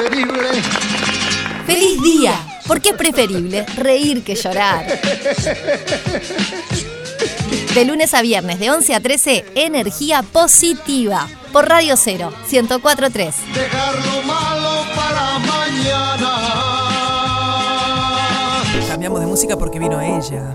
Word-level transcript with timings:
preferible. 0.00 0.62
¡Feliz 1.66 2.02
día! 2.02 2.34
Porque 2.66 2.90
es 2.90 2.94
preferible 2.94 3.66
reír 3.76 4.22
que 4.22 4.34
llorar. 4.34 4.86
De 7.74 7.84
lunes 7.84 8.14
a 8.14 8.22
viernes, 8.22 8.58
de 8.58 8.70
11 8.70 8.94
a 8.94 9.00
13, 9.00 9.44
energía 9.54 10.22
positiva. 10.22 11.28
Por 11.52 11.68
Radio 11.68 11.96
0, 11.96 12.32
1043. 12.50 13.34
Dejar 13.54 13.94
lo 13.94 14.22
malo 14.22 14.84
para 14.94 15.38
mañana. 15.38 16.30
Cambiamos 18.88 19.20
de 19.20 19.26
música 19.26 19.56
porque 19.56 19.78
vino 19.78 20.00
ella. 20.00 20.54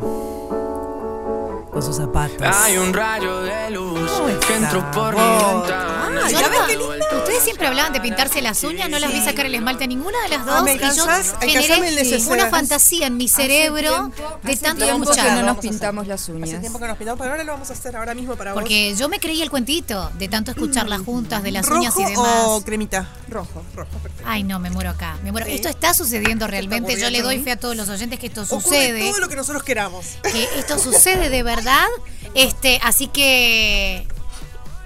Con 1.75 1.83
sus 1.83 1.97
zapatos. 1.97 2.41
Hay 2.55 2.77
un 2.77 2.93
rayo 2.93 3.41
de 3.41 3.69
luz 3.71 4.09
¿Cómo 4.09 4.39
que 4.39 4.55
entró 4.55 4.89
por 4.91 5.13
mi 5.13 5.19
Oh, 5.21 5.59
ventana. 5.59 6.21
ay, 6.23 6.31
Yo 6.31 6.39
a 6.39 6.41
no- 6.43 6.49
ver 6.49 6.59
qué 6.67 6.77
linda. 6.77 7.05
Ustedes 7.17 7.43
siempre 7.43 7.67
hablaban 7.67 7.91
de 7.91 7.99
pintarse 7.99 8.41
las 8.41 8.63
uñas, 8.63 8.89
no 8.89 8.97
las 8.97 9.11
vi 9.11 9.19
sacar 9.19 9.45
el 9.45 9.55
esmalte 9.55 9.83
a 9.83 9.87
ninguna 9.87 10.17
de 10.23 10.29
las 10.29 10.45
dos. 10.45 10.55
Ah, 10.57 10.61
¿me 10.63 10.75
y 10.75 10.79
yo 10.79 10.85
el 11.41 11.63
generé 11.65 11.91
neceser? 11.95 12.31
una 12.31 12.47
fantasía 12.49 13.07
en 13.07 13.17
mi 13.17 13.27
cerebro 13.27 14.09
de 14.41 14.53
hace 14.53 14.61
tanto 14.63 14.85
tiempo 14.85 15.03
que 15.05 15.11
escuchar. 15.19 15.37
no 15.37 15.45
nos 15.45 15.57
pintamos 15.57 16.07
las 16.07 16.21
Hace 16.21 16.31
uñas. 16.31 16.61
tiempo 16.61 16.79
que 16.79 16.87
nos 16.87 16.95
pintamos, 16.97 17.19
pero 17.19 17.31
ahora 17.31 17.43
lo 17.43 17.51
vamos 17.51 17.69
a 17.69 17.73
hacer 17.73 17.97
ahora 17.97 18.13
mismo 18.15 18.37
para 18.37 18.53
vos. 18.53 18.61
Porque 18.61 18.95
yo 18.95 19.09
me 19.09 19.19
creí 19.19 19.41
el 19.41 19.49
cuentito 19.49 20.09
de 20.17 20.29
tanto 20.29 20.51
escucharlas 20.51 21.01
juntas, 21.01 21.43
de 21.43 21.51
las 21.51 21.67
uñas 21.69 21.93
y 21.97 22.03
¿Rojo 22.03 22.09
demás. 22.23 22.43
o 22.45 22.61
cremita? 22.63 23.09
Rojo. 23.27 23.63
Rojo, 23.75 23.91
perfecto. 24.01 24.23
Ay, 24.25 24.43
no, 24.43 24.59
me 24.59 24.69
muero 24.69 24.91
acá. 24.91 25.17
Me 25.25 25.33
muero. 25.33 25.47
Esto 25.47 25.67
está 25.67 25.93
sucediendo 25.93 26.47
realmente. 26.47 26.95
Yo 26.97 27.09
le 27.09 27.21
doy 27.21 27.39
fe 27.43 27.51
a 27.51 27.57
todos 27.59 27.75
los 27.75 27.89
oyentes 27.89 28.17
que 28.17 28.27
esto 28.27 28.43
Ocurre 28.43 28.61
sucede. 28.61 29.09
todo 29.09 29.19
lo 29.19 29.27
que 29.27 29.35
nosotros 29.35 29.61
queramos. 29.63 30.05
que 30.23 30.47
esto 30.57 30.79
sucede 30.79 31.29
de 31.29 31.43
verdad. 31.43 31.63
Este, 32.33 32.79
así 32.83 33.07
que 33.07 34.07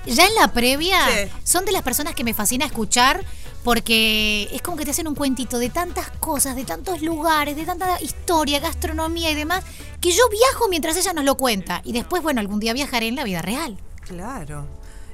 ya 0.05 0.25
en 0.25 0.35
la 0.35 0.51
previa 0.53 0.99
Sí. 1.07 1.31
son 1.43 1.65
de 1.65 1.71
las 1.71 1.81
personas 1.83 2.15
que 2.15 2.23
me 2.23 2.33
fascina 2.33 2.65
escuchar 2.65 3.23
porque 3.63 4.47
es 4.53 4.61
como 4.61 4.77
que 4.77 4.85
te 4.85 4.91
hacen 4.91 5.07
un 5.07 5.15
cuentito 5.15 5.59
de 5.59 5.69
tantas 5.69 6.09
cosas, 6.11 6.55
de 6.55 6.63
tantos 6.63 7.01
lugares, 7.01 7.55
de 7.55 7.65
tanta 7.65 8.01
historia, 8.01 8.59
gastronomía 8.59 9.31
y 9.31 9.35
demás, 9.35 9.63
que 9.99 10.11
yo 10.11 10.23
viajo 10.29 10.69
mientras 10.69 10.95
ella 10.95 11.13
nos 11.13 11.25
lo 11.25 11.35
cuenta 11.35 11.81
y 11.83 11.91
después, 11.91 12.23
bueno, 12.23 12.39
algún 12.39 12.59
día 12.59 12.73
viajaré 12.73 13.07
en 13.07 13.15
la 13.15 13.23
vida 13.25 13.41
real. 13.41 13.77
Claro. 14.07 14.65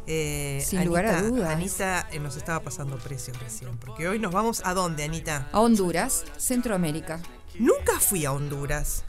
Eh, 0.07 0.63
Sin 0.63 0.85
lugar 0.85 1.07
a 1.07 1.21
dudas. 1.23 1.49
Anita 1.49 2.07
eh, 2.11 2.19
nos 2.19 2.37
estaba 2.37 2.59
pasando 2.59 2.97
precios 2.97 3.39
recién. 3.39 3.75
Porque 3.77 4.07
hoy 4.07 4.19
nos 4.19 4.31
vamos 4.31 4.61
a 4.63 4.75
dónde, 4.75 5.03
Anita? 5.03 5.49
A 5.51 5.59
Honduras, 5.59 6.23
Centroamérica. 6.37 7.19
Nunca 7.57 7.99
fui 7.99 8.23
a 8.25 8.31
Honduras. 8.31 9.03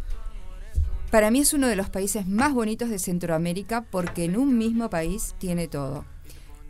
Para 1.16 1.30
mí 1.30 1.40
es 1.40 1.54
uno 1.54 1.66
de 1.66 1.76
los 1.76 1.88
países 1.88 2.26
más 2.26 2.52
bonitos 2.52 2.90
de 2.90 2.98
Centroamérica 2.98 3.86
porque 3.90 4.24
en 4.24 4.36
un 4.36 4.58
mismo 4.58 4.90
país 4.90 5.34
tiene 5.38 5.66
todo. 5.66 6.04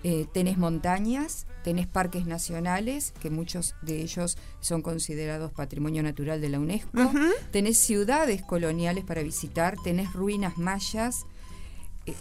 Eh, 0.05 0.29
tenés 0.33 0.57
montañas, 0.57 1.49
tenés 1.65 1.89
parques 1.89 2.27
nacionales, 2.27 3.13
que 3.21 3.29
muchos 3.29 3.75
de 3.83 4.03
ellos 4.03 4.39
son 4.61 4.83
considerados 4.83 5.51
patrimonio 5.51 6.01
natural 6.05 6.41
de 6.41 6.49
la 6.49 6.61
UNESCO, 6.61 7.11
tenés 7.51 7.79
ciudades 7.79 8.41
coloniales 8.41 9.03
para 9.03 9.25
visitar, 9.25 9.75
tenés 9.83 10.13
ruinas 10.13 10.57
mayas, 10.59 11.27
eh, 12.07 12.15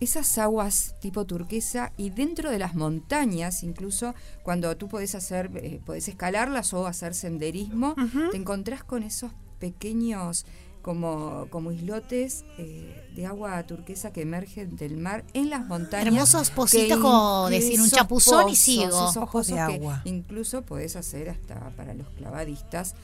esas 0.00 0.38
aguas 0.38 0.94
tipo 1.02 1.26
turquesa 1.26 1.92
y 1.98 2.08
dentro 2.08 2.50
de 2.50 2.60
las 2.60 2.74
montañas, 2.74 3.62
incluso 3.62 4.14
cuando 4.42 4.74
tú 4.78 4.88
podés 4.88 5.14
hacer, 5.14 5.50
eh, 5.56 5.82
podés 5.84 6.08
escalarlas 6.08 6.72
o 6.72 6.86
hacer 6.86 7.12
senderismo, 7.12 7.94
te 8.30 8.38
encontrás 8.38 8.84
con 8.84 9.02
esos 9.02 9.32
pequeños 9.58 10.46
como, 10.82 11.46
como 11.50 11.70
islotes 11.72 12.44
eh, 12.58 13.08
de 13.14 13.26
agua 13.26 13.62
turquesa 13.64 14.12
que 14.12 14.22
emergen 14.22 14.76
del 14.76 14.96
mar 14.96 15.24
en 15.32 15.48
las 15.48 15.64
montañas. 15.66 16.06
Hermosos 16.08 16.50
pocitos, 16.50 16.98
como 16.98 17.46
in- 17.48 17.52
decir, 17.60 17.80
un 17.80 17.88
chapuzón 17.88 18.48
y 18.48 18.56
sigo. 18.56 18.86
esos 18.86 19.16
Ojos 19.16 19.46
de 19.46 19.54
pozos 19.54 19.68
que 19.68 19.74
agua. 19.76 20.02
incluso 20.04 20.62
podés 20.62 20.96
hacer 20.96 21.30
hasta 21.30 21.70
para 21.76 21.94
los 21.94 22.08
clavadistas. 22.10 22.94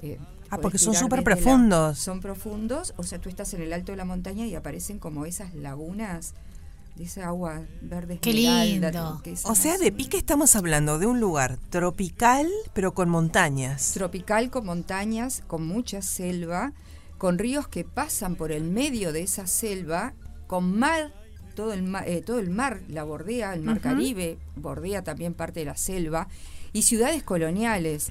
eh, 0.00 0.18
Ah, 0.50 0.58
porque 0.58 0.78
son 0.78 0.94
súper 0.94 1.18
la- 1.18 1.24
profundos. 1.24 1.98
son 1.98 2.20
profundos, 2.20 2.94
o 2.96 3.02
sea, 3.02 3.20
tú 3.20 3.28
estás 3.28 3.52
en 3.54 3.60
el 3.62 3.72
alto 3.74 3.92
de 3.92 3.96
la 3.96 4.04
montaña 4.06 4.46
y 4.46 4.54
aparecen 4.54 4.98
como 4.98 5.26
esas 5.26 5.54
lagunas 5.54 6.32
de 6.96 7.04
esa 7.04 7.26
agua 7.28 7.62
verde 7.82 8.18
Qué 8.18 8.30
esmeralda, 8.30 8.90
lindo. 8.90 9.12
turquesa, 9.14 9.50
O 9.50 9.54
sea, 9.54 9.76
de 9.76 9.92
pique 9.92 10.16
estamos 10.16 10.56
hablando 10.56 10.98
de 10.98 11.04
un 11.06 11.20
lugar 11.20 11.58
tropical, 11.70 12.48
pero 12.72 12.94
con 12.94 13.08
montañas. 13.10 13.90
tropical 13.92 14.50
con 14.50 14.64
montañas, 14.66 15.42
con 15.46 15.66
mucha 15.66 16.00
selva, 16.00 16.72
con 17.18 17.38
ríos 17.38 17.68
que 17.68 17.84
pasan 17.84 18.36
por 18.36 18.52
el 18.52 18.64
medio 18.64 19.12
de 19.12 19.22
esa 19.22 19.46
selva, 19.46 20.14
con 20.46 20.78
mar, 20.78 21.12
todo 21.54 21.72
el, 21.72 21.82
ma- 21.82 22.06
eh, 22.06 22.22
todo 22.22 22.38
el 22.38 22.50
mar 22.50 22.80
la 22.88 23.02
bordea, 23.04 23.52
el 23.54 23.62
mar 23.62 23.80
Caribe 23.80 24.38
bordea 24.56 25.02
también 25.02 25.34
parte 25.34 25.60
de 25.60 25.66
la 25.66 25.76
selva, 25.76 26.28
y 26.72 26.82
ciudades 26.82 27.22
coloniales. 27.24 28.10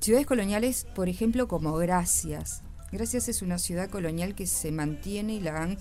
Ciudades 0.00 0.26
coloniales, 0.26 0.86
por 0.94 1.08
ejemplo, 1.08 1.48
como 1.48 1.74
Gracias. 1.76 2.62
Gracias 2.92 3.28
es 3.28 3.42
una 3.42 3.58
ciudad 3.58 3.90
colonial 3.90 4.34
que 4.34 4.46
se 4.46 4.70
mantiene 4.72 5.34
y 5.34 5.40
la 5.40 5.62
han 5.62 5.78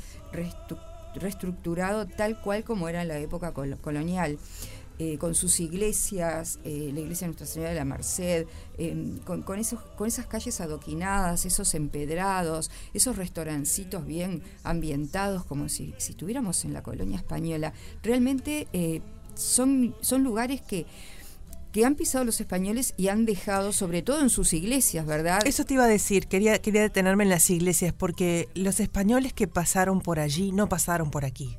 reestructurado 1.16 2.06
tal 2.06 2.40
cual 2.42 2.64
como 2.64 2.90
era 2.90 3.02
en 3.02 3.08
la 3.08 3.18
época 3.20 3.54
col- 3.54 3.78
colonial. 3.82 4.38
Eh, 5.00 5.18
con 5.18 5.36
sus 5.36 5.60
iglesias, 5.60 6.60
eh, 6.64 6.92
la 6.94 7.02
iglesia 7.02 7.26
de 7.26 7.30
Nuestra 7.30 7.46
Señora 7.46 7.70
de 7.70 7.76
la 7.76 7.86
Merced, 7.86 8.48
eh, 8.78 9.20
con, 9.26 9.44
con 9.44 9.60
esos, 9.60 9.80
con 9.96 10.08
esas 10.08 10.26
calles 10.28 10.60
adoquinadas, 10.60 11.46
esos 11.46 11.74
empedrados, 11.76 12.72
esos 12.94 13.16
restaurancitos 13.16 14.06
bien 14.06 14.42
ambientados, 14.64 15.46
como 15.46 15.70
si, 15.70 15.94
si 15.98 16.12
estuviéramos 16.12 16.66
en 16.66 16.74
la 16.74 16.84
colonia 16.84 17.18
española. 17.18 17.74
Realmente 18.02 18.68
eh, 18.74 19.02
son, 19.36 19.96
son 20.02 20.24
lugares 20.24 20.62
que, 20.62 20.86
que 21.72 21.86
han 21.86 21.96
pisado 21.96 22.26
los 22.26 22.42
españoles 22.42 22.94
y 22.98 23.10
han 23.10 23.26
dejado, 23.26 23.74
sobre 23.74 24.02
todo 24.02 24.22
en 24.22 24.30
sus 24.30 24.54
iglesias, 24.54 25.06
¿verdad? 25.06 25.42
Eso 25.46 25.64
te 25.64 25.76
iba 25.76 25.84
a 25.84 25.88
decir, 25.88 26.28
quería, 26.28 26.60
quería 26.60 26.82
detenerme 26.82 27.24
en 27.24 27.30
las 27.30 27.50
iglesias 27.50 27.94
porque 27.94 28.50
los 28.56 28.80
españoles 28.80 29.34
que 29.34 29.48
pasaron 29.48 30.02
por 30.02 30.20
allí 30.20 30.52
no 30.52 30.70
pasaron 30.70 31.12
por 31.12 31.24
aquí. 31.24 31.56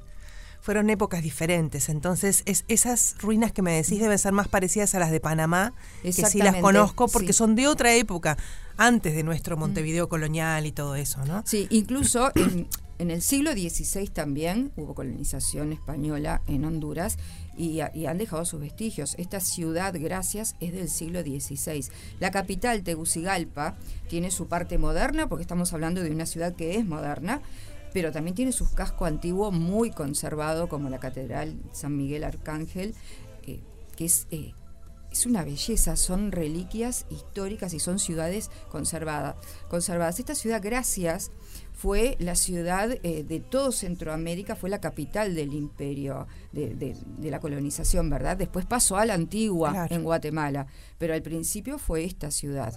Fueron 0.69 0.91
épocas 0.91 1.23
diferentes, 1.23 1.89
entonces 1.89 2.43
es, 2.45 2.67
esas 2.69 3.15
ruinas 3.21 3.53
que 3.53 3.63
me 3.63 3.73
decís 3.73 4.01
deben 4.01 4.19
ser 4.19 4.35
más 4.35 4.49
parecidas 4.49 4.95
a 4.95 4.99
las 4.99 5.11
de 5.11 5.19
Panamá, 5.19 5.73
que 6.03 6.13
sí 6.13 6.41
las 6.41 6.57
conozco 6.57 7.09
porque 7.09 7.33
sí. 7.33 7.39
son 7.39 7.55
de 7.55 7.67
otra 7.67 7.95
época, 7.95 8.37
antes 8.77 9.15
de 9.15 9.23
nuestro 9.23 9.57
Montevideo 9.57 10.11
colonial 10.11 10.67
y 10.67 10.73
todo 10.73 10.95
eso, 10.95 11.25
¿no? 11.25 11.43
Sí, 11.47 11.69
incluso 11.71 12.33
en, 12.35 12.69
en 12.99 13.11
el 13.11 13.23
siglo 13.23 13.53
XVI 13.53 14.09
también 14.09 14.71
hubo 14.77 14.95
colonización 14.95 15.73
española 15.73 16.43
en 16.49 16.67
Honduras 16.67 17.17
y, 17.57 17.81
y 17.95 18.05
han 18.05 18.19
dejado 18.19 18.45
sus 18.45 18.61
vestigios. 18.61 19.15
Esta 19.17 19.41
ciudad, 19.41 19.95
gracias, 19.99 20.55
es 20.61 20.73
del 20.75 20.91
siglo 20.91 21.23
XVI. 21.23 21.87
La 22.21 22.31
capital, 22.31 22.83
Tegucigalpa, 22.83 23.79
tiene 24.09 24.31
su 24.31 24.49
parte 24.49 24.77
moderna, 24.77 25.31
porque 25.31 25.43
estamos 25.43 25.73
hablando 25.73 26.03
de 26.03 26.11
una 26.11 26.27
ciudad 26.27 26.55
que 26.55 26.77
es 26.77 26.85
moderna, 26.85 27.41
pero 27.93 28.13
también 28.13 28.35
tiene 28.35 28.53
su 28.53 28.73
casco 28.75 29.05
antiguo 29.05 29.51
muy 29.51 29.91
conservado, 29.91 30.69
como 30.69 30.89
la 30.91 30.99
Catedral 31.01 31.57
San 31.73 31.97
Miguel 31.97 32.25
Arcángel, 32.25 32.95
eh, 33.47 33.61
que 33.97 34.05
es... 34.05 34.27
eh, 34.31 34.55
es 35.11 35.25
una 35.25 35.43
belleza, 35.43 35.97
son 35.97 36.33
reliquias 36.33 37.07
históricas 37.09 37.73
y 37.73 37.81
son 37.81 37.99
ciudades 37.99 38.51
conservadas. 38.71 39.37
conservadas. 39.71 40.19
Esta 40.21 40.35
ciudad, 40.35 40.61
gracias, 40.63 41.31
fue 41.73 42.17
la 42.21 42.35
ciudad 42.35 42.91
eh, 43.03 43.25
de 43.25 43.41
todo 43.41 43.73
Centroamérica, 43.73 44.55
fue 44.55 44.69
la 44.69 44.83
capital 44.83 45.35
del 45.35 45.55
imperio, 45.55 46.27
de, 46.53 46.75
de- 46.75 46.95
de 47.17 47.31
la 47.31 47.41
colonización, 47.41 48.11
¿verdad? 48.11 48.37
Después 48.37 48.67
pasó 48.67 48.99
a 48.99 49.07
la 49.07 49.15
antigua 49.15 49.71
Claro. 49.71 49.95
en 49.95 50.03
Guatemala, 50.05 50.67
pero 50.99 51.15
al 51.15 51.23
principio 51.23 51.79
fue 51.79 52.05
esta 52.05 52.31
ciudad. 52.31 52.75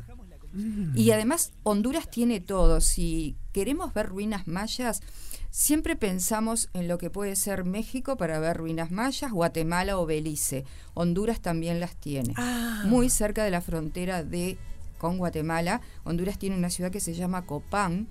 Y 0.95 1.11
además 1.11 1.51
Honduras 1.63 2.09
tiene 2.09 2.39
todo. 2.39 2.79
Si 2.79 3.35
queremos 3.51 3.93
ver 3.93 4.07
ruinas 4.07 4.47
mayas, 4.47 5.01
siempre 5.49 5.95
pensamos 5.95 6.69
en 6.73 6.87
lo 6.87 6.97
que 6.97 7.09
puede 7.09 7.35
ser 7.35 7.65
México 7.65 8.17
para 8.17 8.39
ver 8.39 8.57
ruinas 8.57 8.91
mayas, 8.91 9.31
Guatemala 9.31 9.97
o 9.97 10.05
Belice. 10.05 10.65
Honduras 10.93 11.41
también 11.41 11.79
las 11.79 11.95
tiene. 11.95 12.33
Ah. 12.37 12.83
Muy 12.85 13.09
cerca 13.09 13.43
de 13.43 13.51
la 13.51 13.61
frontera 13.61 14.23
de 14.23 14.57
con 14.97 15.17
Guatemala, 15.17 15.81
Honduras 16.03 16.37
tiene 16.37 16.55
una 16.55 16.69
ciudad 16.69 16.91
que 16.91 16.99
se 16.99 17.15
llama 17.15 17.47
Copán, 17.47 18.07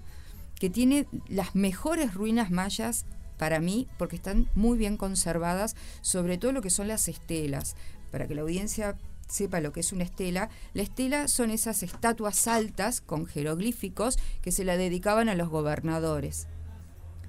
que 0.59 0.71
tiene 0.71 1.07
las 1.29 1.55
mejores 1.55 2.15
ruinas 2.15 2.51
mayas 2.51 3.07
para 3.39 3.61
mí, 3.61 3.87
porque 3.97 4.17
están 4.17 4.49
muy 4.57 4.77
bien 4.77 4.97
conservadas, 4.97 5.77
sobre 6.03 6.37
todo 6.37 6.51
lo 6.51 6.63
que 6.63 6.71
son 6.71 6.89
las 6.89 7.07
estelas. 7.07 7.77
Para 8.11 8.27
que 8.27 8.35
la 8.35 8.43
audiencia 8.43 8.97
sepa 9.31 9.61
lo 9.61 9.73
que 9.73 9.81
es 9.81 9.93
una 9.93 10.05
estela, 10.05 10.51
la 10.75 10.83
estela 10.83 11.29
son 11.29 11.51
esas 11.51 11.83
estatuas 11.83 12.47
altas 12.47 13.01
con 13.01 13.27
jeroglíficos 13.27 14.19
que 14.43 14.53
se 14.53 14.65
la 14.65 14.77
dedicaban 14.77 15.29
a 15.29 15.35
los 15.35 15.49
gobernadores. 15.49 16.47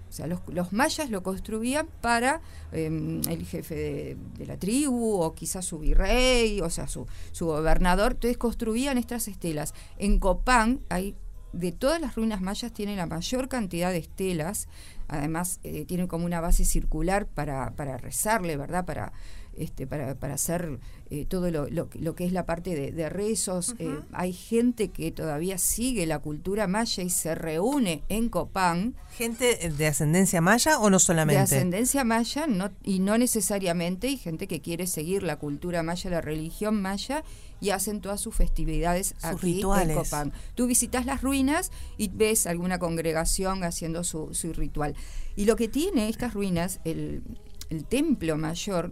O 0.09 0.13
sea, 0.13 0.27
los, 0.27 0.73
mayas 0.73 1.09
lo 1.09 1.23
construían 1.23 1.87
para 2.01 2.41
eh, 2.73 3.21
el 3.29 3.45
jefe 3.45 3.75
de, 3.75 4.17
de 4.37 4.45
la 4.45 4.57
tribu 4.57 5.21
o 5.21 5.33
quizás 5.33 5.63
su 5.63 5.79
virrey, 5.79 6.59
o 6.59 6.69
sea, 6.69 6.89
su, 6.89 7.07
su 7.31 7.45
gobernador. 7.45 8.11
Entonces 8.13 8.37
construían 8.37 8.97
estas 8.97 9.29
estelas. 9.29 9.73
En 9.97 10.19
Copán 10.19 10.81
hay, 10.89 11.15
de 11.53 11.71
todas 11.71 11.99
las 11.99 12.15
ruinas 12.15 12.41
mayas, 12.41 12.71
tiene 12.71 12.95
la 12.95 13.05
mayor 13.05 13.47
cantidad 13.47 13.91
de 13.91 13.97
estelas. 13.97 14.67
Además, 15.07 15.59
eh, 15.63 15.85
tienen 15.85 16.07
como 16.07 16.25
una 16.25 16.39
base 16.39 16.63
circular 16.63 17.25
para, 17.27 17.71
para 17.71 17.97
rezarle, 17.97 18.55
¿verdad? 18.55 18.85
Para, 18.85 19.11
este, 19.57 19.85
para, 19.85 20.15
para 20.15 20.35
hacer 20.35 20.79
eh, 21.09 21.25
todo 21.25 21.51
lo, 21.51 21.69
lo, 21.69 21.89
lo 21.93 22.15
que 22.15 22.25
es 22.25 22.31
la 22.31 22.45
parte 22.45 22.73
de, 22.73 22.93
de 22.93 23.09
rezos. 23.09 23.75
Eh, 23.79 23.99
hay 24.13 24.31
gente 24.31 24.87
que 24.87 25.11
todavía 25.11 25.57
sigue 25.57 26.05
la 26.05 26.19
cultura 26.19 26.67
maya 26.67 27.03
y 27.03 27.09
se 27.09 27.35
reúne 27.35 28.03
en 28.07 28.29
Copán. 28.29 28.95
¿Gente 29.17 29.69
de 29.69 29.87
ascendencia 29.87 30.39
maya 30.39 30.79
o 30.79 30.89
no 30.89 30.99
solamente? 30.99 31.39
De 31.39 31.43
ascendencia 31.43 32.05
maya 32.05 32.47
no, 32.47 32.71
y 32.81 32.99
no 32.99 33.17
necesariamente, 33.17 34.07
y 34.07 34.15
gente 34.15 34.47
que 34.47 34.61
quiere 34.61 34.87
seguir 34.87 35.23
la 35.23 35.35
cultura 35.35 35.83
maya, 35.83 36.09
la 36.09 36.21
religión 36.21 36.81
maya, 36.81 37.25
y 37.61 37.69
hacen 37.69 38.01
todas 38.01 38.19
sus 38.19 38.35
festividades 38.35 39.13
Sus 39.15 39.23
aquí 39.23 39.53
rituales. 39.53 39.95
en 39.95 40.03
Copán. 40.03 40.33
Tú 40.55 40.67
visitas 40.67 41.05
las 41.05 41.21
ruinas 41.21 41.71
y 41.97 42.09
ves 42.09 42.47
alguna 42.47 42.79
congregación 42.79 43.63
haciendo 43.63 44.03
su, 44.03 44.33
su 44.33 44.51
ritual. 44.51 44.95
Y 45.35 45.45
lo 45.45 45.55
que 45.55 45.69
tiene 45.69 46.09
estas 46.09 46.33
ruinas, 46.33 46.81
el, 46.83 47.23
el 47.69 47.85
templo 47.85 48.35
mayor, 48.35 48.91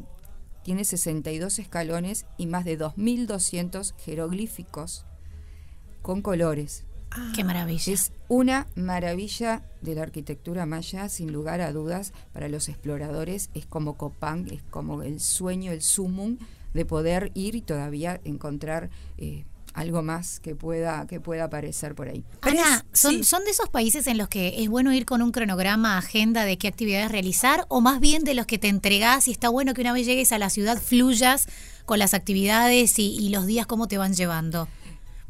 tiene 0.64 0.86
62 0.86 1.60
escalones 1.60 2.26
y 2.38 2.46
más 2.46 2.64
de 2.64 2.78
2.200 2.78 3.96
jeroglíficos 3.98 5.06
con 6.02 6.22
colores. 6.22 6.86
Qué 7.36 7.44
maravilla. 7.44 7.92
Es 7.92 8.12
una 8.28 8.68
maravilla 8.76 9.64
de 9.82 9.96
la 9.96 10.04
arquitectura 10.04 10.68
maya, 10.68 11.10
sin 11.10 11.34
lugar 11.34 11.60
a 11.60 11.72
dudas, 11.72 12.14
para 12.34 12.50
los 12.50 12.70
exploradores. 12.70 13.50
Es 13.56 13.66
como 13.66 13.98
Copán, 13.98 14.48
es 14.52 14.62
como 14.62 15.02
el 15.02 15.20
sueño, 15.20 15.72
el 15.72 15.82
sumum 15.82 16.38
de 16.74 16.86
poder 16.86 17.32
ir 17.34 17.56
y 17.56 17.62
todavía 17.62 18.20
encontrar 18.24 18.90
eh, 19.18 19.46
algo 19.74 20.02
más 20.02 20.40
que 20.40 20.56
pueda, 20.56 21.06
que 21.08 21.20
pueda 21.20 21.46
aparecer 21.46 21.96
por 21.96 22.10
ahí. 22.10 22.24
Ana, 22.42 22.86
¿son, 22.94 23.16
sí. 23.16 23.24
¿son 23.24 23.44
de 23.44 23.52
esos 23.52 23.70
países 23.70 24.08
en 24.08 24.18
los 24.18 24.28
que 24.28 24.62
es 24.62 24.70
bueno 24.70 24.94
ir 24.94 25.06
con 25.06 25.22
un 25.22 25.32
cronograma, 25.32 25.98
agenda 25.98 26.46
de 26.46 26.58
qué 26.58 26.68
actividades 26.68 27.12
realizar? 27.12 27.66
¿O 27.70 27.82
más 27.82 28.00
bien 28.00 28.24
de 28.24 28.34
los 28.34 28.46
que 28.46 28.58
te 28.58 28.68
entregás 28.68 29.28
y 29.28 29.32
está 29.32 29.50
bueno 29.50 29.74
que 29.74 29.82
una 29.82 29.94
vez 29.94 30.06
llegues 30.06 30.32
a 30.32 30.40
la 30.40 30.50
ciudad 30.50 30.82
fluyas 30.82 31.48
con 31.86 32.00
las 32.00 32.14
actividades 32.14 33.00
y, 33.00 33.16
y 33.16 33.30
los 33.30 33.46
días 33.46 33.68
cómo 33.68 33.88
te 33.88 33.98
van 33.98 34.14
llevando? 34.14 34.68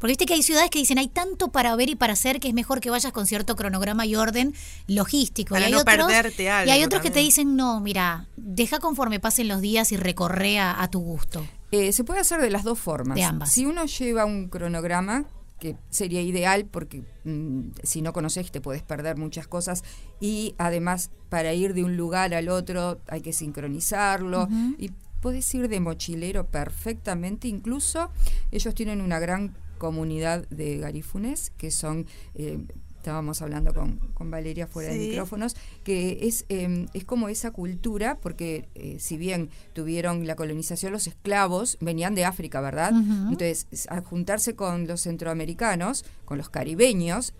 Porque 0.00 0.12
viste 0.12 0.24
que 0.24 0.32
hay 0.32 0.42
ciudades 0.42 0.70
que 0.70 0.78
dicen 0.78 0.98
hay 0.98 1.08
tanto 1.08 1.48
para 1.52 1.76
ver 1.76 1.90
y 1.90 1.94
para 1.94 2.14
hacer 2.14 2.40
que 2.40 2.48
es 2.48 2.54
mejor 2.54 2.80
que 2.80 2.88
vayas 2.88 3.12
con 3.12 3.26
cierto 3.26 3.54
cronograma 3.54 4.06
y 4.06 4.16
orden 4.16 4.54
logístico. 4.86 5.54
Para 5.54 5.64
y 5.64 5.66
hay 5.66 5.72
no 5.72 5.80
otros, 5.80 6.06
perderte 6.06 6.44
Y 6.44 6.48
algo 6.48 6.72
hay 6.72 6.84
otros 6.84 7.02
que 7.02 7.10
te 7.10 7.20
dicen, 7.20 7.54
no, 7.54 7.80
mira, 7.80 8.26
deja 8.36 8.78
conforme 8.78 9.20
pasen 9.20 9.46
los 9.46 9.60
días 9.60 9.92
y 9.92 9.98
recorre 9.98 10.58
a, 10.58 10.82
a 10.82 10.88
tu 10.88 11.00
gusto. 11.00 11.46
Eh, 11.70 11.92
se 11.92 12.02
puede 12.02 12.20
hacer 12.20 12.40
de 12.40 12.48
las 12.48 12.64
dos 12.64 12.78
formas. 12.78 13.14
De 13.14 13.22
ambas. 13.22 13.52
Si 13.52 13.66
uno 13.66 13.84
lleva 13.84 14.24
un 14.24 14.48
cronograma, 14.48 15.26
que 15.58 15.76
sería 15.90 16.22
ideal 16.22 16.64
porque 16.64 17.04
mm, 17.24 17.72
si 17.82 18.00
no 18.00 18.14
conoces 18.14 18.50
te 18.50 18.62
puedes 18.62 18.82
perder 18.82 19.18
muchas 19.18 19.46
cosas 19.46 19.84
y 20.18 20.54
además 20.56 21.10
para 21.28 21.52
ir 21.52 21.74
de 21.74 21.84
un 21.84 21.98
lugar 21.98 22.32
al 22.32 22.48
otro 22.48 22.98
hay 23.06 23.20
que 23.20 23.34
sincronizarlo 23.34 24.48
y 24.78 24.90
puedes 25.20 25.54
ir 25.54 25.68
de 25.68 25.78
mochilero 25.80 26.46
perfectamente. 26.46 27.46
Incluso 27.46 28.10
ellos 28.50 28.74
tienen 28.74 29.02
una 29.02 29.20
gran 29.20 29.54
comunidad 29.80 30.46
de 30.50 30.78
garifunes 30.78 31.50
que 31.56 31.72
son... 31.72 32.06
eh, 32.36 32.58
Estábamos 33.00 33.40
hablando 33.40 33.72
con, 33.72 33.96
con 34.12 34.30
Valeria 34.30 34.66
fuera 34.66 34.90
de 34.90 34.98
micrófonos, 35.08 35.56
que 35.84 36.18
es, 36.28 36.44
eh, 36.50 36.84
es 36.92 37.04
como 37.06 37.30
esa 37.30 37.50
cultura, 37.50 38.18
porque 38.20 38.68
eh, 38.74 38.98
si 39.00 39.16
bien 39.16 39.48
tuvieron 39.72 40.26
la 40.26 40.36
colonización, 40.36 40.92
los 40.92 41.06
esclavos 41.06 41.78
venían 41.80 42.14
de 42.14 42.26
África, 42.26 42.60
¿verdad? 42.60 42.92
Entonces, 43.30 43.66
al 43.88 44.04
juntarse 44.04 44.54
con 44.54 44.86
los 44.86 45.00
centroamericanos, 45.00 46.04
con 46.26 46.36
los 46.36 46.50
caribeños, 46.50 47.32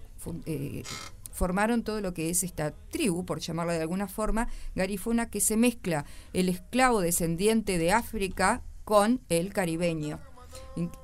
eh, 0.46 0.82
formaron 1.30 1.82
todo 1.82 2.00
lo 2.00 2.14
que 2.14 2.30
es 2.30 2.42
esta 2.42 2.72
tribu, 2.90 3.26
por 3.26 3.40
llamarla 3.40 3.74
de 3.74 3.82
alguna 3.82 4.08
forma, 4.08 4.48
garifuna, 4.74 5.28
que 5.28 5.40
se 5.42 5.58
mezcla 5.58 6.06
el 6.32 6.48
esclavo 6.48 7.02
descendiente 7.02 7.76
de 7.76 7.92
África 7.92 8.62
con 8.86 9.20
el 9.28 9.52
caribeño. 9.52 10.20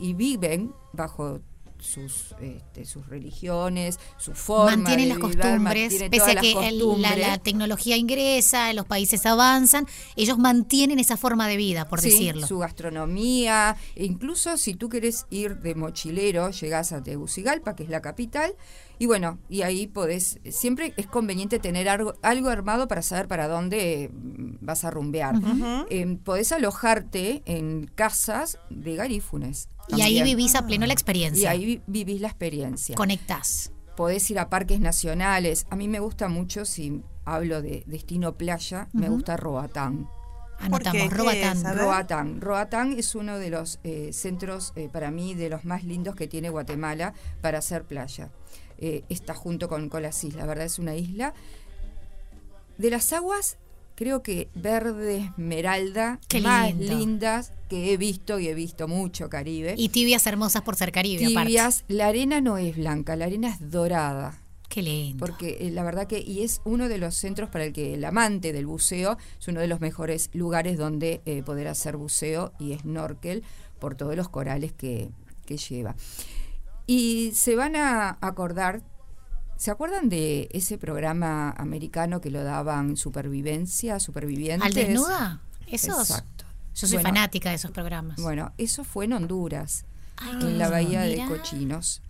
Y, 0.00 0.14
viven 0.14 0.72
bajo 0.92 1.40
sus, 1.78 2.34
este, 2.40 2.86
sus 2.86 3.06
religiones, 3.06 4.00
su 4.16 4.32
forma 4.32 4.76
mantienen 4.78 5.08
de 5.10 5.14
las 5.14 5.18
vivir, 5.18 5.38
costumbres, 5.40 5.92
pese 6.10 6.30
a 6.32 6.40
que 6.40 6.50
el- 6.52 6.78
la, 6.78 6.84
costumbres. 6.84 7.18
la 7.28 7.38
tecnología 7.38 7.96
ingresa, 7.98 8.72
los 8.72 8.86
países 8.86 9.26
avanzan, 9.26 9.86
ellos 10.16 10.38
mantienen 10.38 10.98
esa 10.98 11.18
forma 11.18 11.46
de 11.46 11.56
vida, 11.58 11.86
por 11.86 12.00
Sí, 12.00 12.10
decirlo. 12.10 12.46
Su 12.46 12.58
gastronomía, 12.58 13.76
e 13.94 14.06
incluso 14.06 14.56
si 14.56 14.74
tú 14.74 14.88
querés 14.88 15.26
ir 15.30 15.58
de 15.58 15.74
mochilero, 15.74 16.50
llegás 16.50 16.92
a 16.92 17.02
Tegucigalpa, 17.02 17.76
que 17.76 17.82
es 17.84 17.90
la 17.90 18.00
capital, 18.00 18.54
y 18.98 19.06
bueno, 19.06 19.38
y 19.48 19.62
ahí 19.62 19.86
podés, 19.86 20.38
siempre 20.50 20.94
es 20.96 21.06
conveniente 21.06 21.58
tener 21.58 21.88
algo, 21.88 22.14
algo 22.22 22.48
armado 22.48 22.88
para 22.88 23.02
saber 23.02 23.28
para 23.28 23.46
dónde 23.48 24.10
mm, 24.12 24.56
vas 24.64 24.84
a 24.84 24.90
rumbear. 24.90 25.34
Eh, 25.90 26.18
podés 26.24 26.52
alojarte 26.52 27.42
en 27.46 27.86
casas 27.94 28.58
de 28.70 28.96
garífunes. 28.96 29.68
Y 29.88 30.00
ahí 30.02 30.22
vivís 30.22 30.54
a 30.54 30.66
pleno 30.66 30.86
la 30.86 30.92
Y 30.92 30.94
experiencia. 30.94 31.50
ahí 31.50 31.64
vi- 31.64 31.82
vivís 31.86 32.20
la 32.20 32.28
experiencia. 32.28 32.94
Conectás. 32.96 33.72
Podés 33.96 34.30
ir 34.30 34.38
a 34.38 34.50
parques 34.50 34.80
nacionales. 34.80 35.66
A 35.70 35.76
mí 35.76 35.88
me 35.88 36.00
gusta 36.00 36.28
mucho, 36.28 36.64
si 36.64 37.02
hablo 37.24 37.62
de 37.62 37.82
destino 37.86 38.34
playa, 38.36 38.88
me 38.92 39.08
gusta 39.08 39.36
Roatán. 39.36 40.08
Anotamos, 40.58 41.02
qué? 41.02 41.08
¿Qué 41.10 41.14
Robatán. 41.14 41.56
es? 41.58 41.64
A 41.66 41.72
ver. 41.74 41.82
Roatán. 41.82 42.40
Roatán 42.40 42.92
es 42.98 43.14
uno 43.14 43.38
de 43.38 43.50
los 43.50 43.78
eh, 43.84 44.10
centros, 44.12 44.72
eh, 44.74 44.88
para 44.90 45.10
mí, 45.10 45.34
de 45.34 45.50
los 45.50 45.64
más 45.66 45.84
lindos 45.84 46.14
que 46.16 46.28
tiene 46.28 46.48
Guatemala 46.50 47.12
para 47.42 47.58
hacer 47.58 47.84
playa. 47.84 48.30
Eh, 48.78 49.04
está 49.08 49.34
junto 49.34 49.68
con, 49.68 49.88
con 49.88 50.02
las 50.02 50.22
islas, 50.24 50.46
¿verdad? 50.46 50.66
Es 50.66 50.78
una 50.78 50.94
isla. 50.94 51.34
De 52.78 52.90
las 52.90 53.12
aguas, 53.12 53.56
creo 53.94 54.22
que 54.22 54.48
verde, 54.54 55.30
esmeralda, 55.32 56.20
Qué 56.28 56.40
más 56.40 56.74
lindo. 56.74 56.94
lindas 56.94 57.52
que 57.68 57.92
he 57.92 57.96
visto 57.96 58.38
y 58.38 58.48
he 58.48 58.54
visto 58.54 58.86
mucho 58.86 59.28
Caribe. 59.30 59.74
Y 59.76 59.88
tibias 59.88 60.26
hermosas 60.26 60.62
por 60.62 60.76
ser 60.76 60.92
Caribe, 60.92 61.24
aparte. 61.26 61.46
Tibias, 61.48 61.84
la 61.88 62.08
arena 62.08 62.40
no 62.40 62.58
es 62.58 62.76
blanca, 62.76 63.16
la 63.16 63.24
arena 63.24 63.48
es 63.48 63.70
dorada. 63.70 64.38
Qué 64.68 64.82
lindo. 64.82 65.24
Porque 65.24 65.58
eh, 65.60 65.70
la 65.70 65.82
verdad 65.84 66.06
que, 66.06 66.18
y 66.20 66.42
es 66.42 66.60
uno 66.64 66.88
de 66.88 66.98
los 66.98 67.14
centros 67.14 67.48
para 67.48 67.64
el 67.64 67.72
que 67.72 67.94
el 67.94 68.04
amante 68.04 68.52
del 68.52 68.66
buceo, 68.66 69.16
es 69.40 69.48
uno 69.48 69.60
de 69.60 69.68
los 69.68 69.80
mejores 69.80 70.28
lugares 70.34 70.76
donde 70.76 71.22
eh, 71.24 71.42
poder 71.42 71.68
hacer 71.68 71.96
buceo 71.96 72.52
y 72.58 72.74
snorkel 72.76 73.42
por 73.78 73.94
todos 73.94 74.16
los 74.16 74.28
corales 74.28 74.72
que, 74.72 75.08
que 75.46 75.56
lleva. 75.56 75.94
Y 76.86 77.32
se 77.34 77.56
van 77.56 77.76
a 77.76 78.16
acordar, 78.20 78.82
¿se 79.56 79.70
acuerdan 79.70 80.08
de 80.08 80.48
ese 80.52 80.78
programa 80.78 81.50
americano 81.50 82.20
que 82.20 82.30
lo 82.30 82.44
daban 82.44 82.96
Supervivencia, 82.96 83.98
Supervivientes? 83.98 84.66
¿Al 84.66 84.72
desnuda? 84.72 85.40
¿Esos? 85.66 86.10
Exacto. 86.10 86.44
Yo 86.74 86.86
soy 86.86 86.98
Bueno, 86.98 87.08
fanática 87.08 87.48
de 87.48 87.56
esos 87.56 87.70
programas. 87.70 88.20
Bueno, 88.20 88.52
eso 88.58 88.84
fue 88.84 89.06
en 89.06 89.14
Honduras 89.14 89.84
Ay, 90.16 90.34
en 90.42 90.58
la 90.58 90.68
bahía 90.68 91.00
de. 91.02 91.24
Cochinos, 91.26 92.02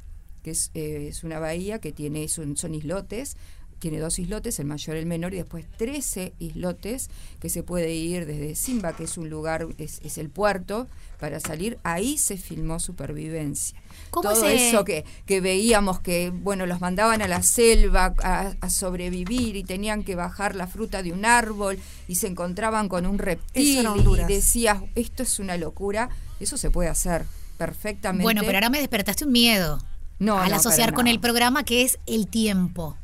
que 0.43 0.51
es, 0.51 0.71
eh, 0.75 1.07
es 1.09 1.25
una 1.25 1.39
bahía 1.39 1.81
que 1.81 1.93
tiene 1.93 2.27
son, 2.29 2.57
son 2.57 2.75
islotes, 2.75 3.37
tiene 3.79 3.99
dos 3.99 4.19
islotes, 4.19 4.59
el 4.59 4.67
mayor 4.67 4.97
y 4.97 5.01
el 5.01 5.07
menor, 5.07 5.35
y 5.35 5.37
después 5.37 5.67
13 5.77 6.33
islotes 6.39 7.11
que 7.41 7.49
se 7.49 7.63
puede 7.63 7.93
ir 7.95 8.27
desde 8.27 8.55
Simba, 8.55 8.97
que 8.97 9.05
es 9.05 9.17
un 9.19 9.29
lugar, 9.31 9.67
es, 9.79 10.01
es 10.03 10.19
el 10.19 10.31
puerto, 10.31 10.87
para 11.21 11.41
salir. 11.41 11.79
Ahí 11.83 12.19
se 12.19 12.37
filmó 12.37 12.79
Supervivencia. 12.81 13.79
¿Cómo 14.11 14.29
Todo 14.31 14.47
ese- 14.49 14.69
eso 14.71 14.85
que, 14.85 15.05
que 15.27 15.41
veíamos 15.41 16.01
que, 16.01 16.31
bueno, 16.31 16.67
los 16.67 16.81
mandaban 16.81 17.23
a 17.23 17.29
la 17.29 17.43
selva 17.43 18.15
a, 18.23 18.55
a 18.61 18.71
sobrevivir 18.71 19.57
y 19.57 19.65
tenían 19.65 20.05
que 20.05 20.15
bajar 20.15 20.55
la 20.55 20.67
fruta 20.67 21.03
de 21.03 21.13
un 21.13 21.25
árbol 21.25 21.79
y 22.09 22.17
se 22.17 22.27
encontraban 22.27 22.89
con 22.89 23.07
un 23.07 23.19
reptil 23.19 23.87
y 23.97 24.17
decías, 24.27 24.79
esto 24.95 25.23
es 25.23 25.39
una 25.39 25.57
locura. 25.57 26.11
Eso 26.41 26.57
se 26.59 26.71
puede 26.71 26.89
hacer 26.91 27.25
perfectamente. 27.57 28.23
Bueno, 28.25 28.43
pero 28.45 28.59
ahora 28.59 28.71
me 28.71 28.79
despertaste 28.79 29.25
un 29.25 29.33
miedo. 29.33 29.79
No, 30.19 30.39
al 30.39 30.51
no, 30.51 30.57
asociar 30.57 30.93
con 30.95 31.07
el 31.09 31.21
programa 31.21 31.65
que 31.65 31.83
es 31.83 31.99
el 32.07 32.27
tiempo. 32.27 32.97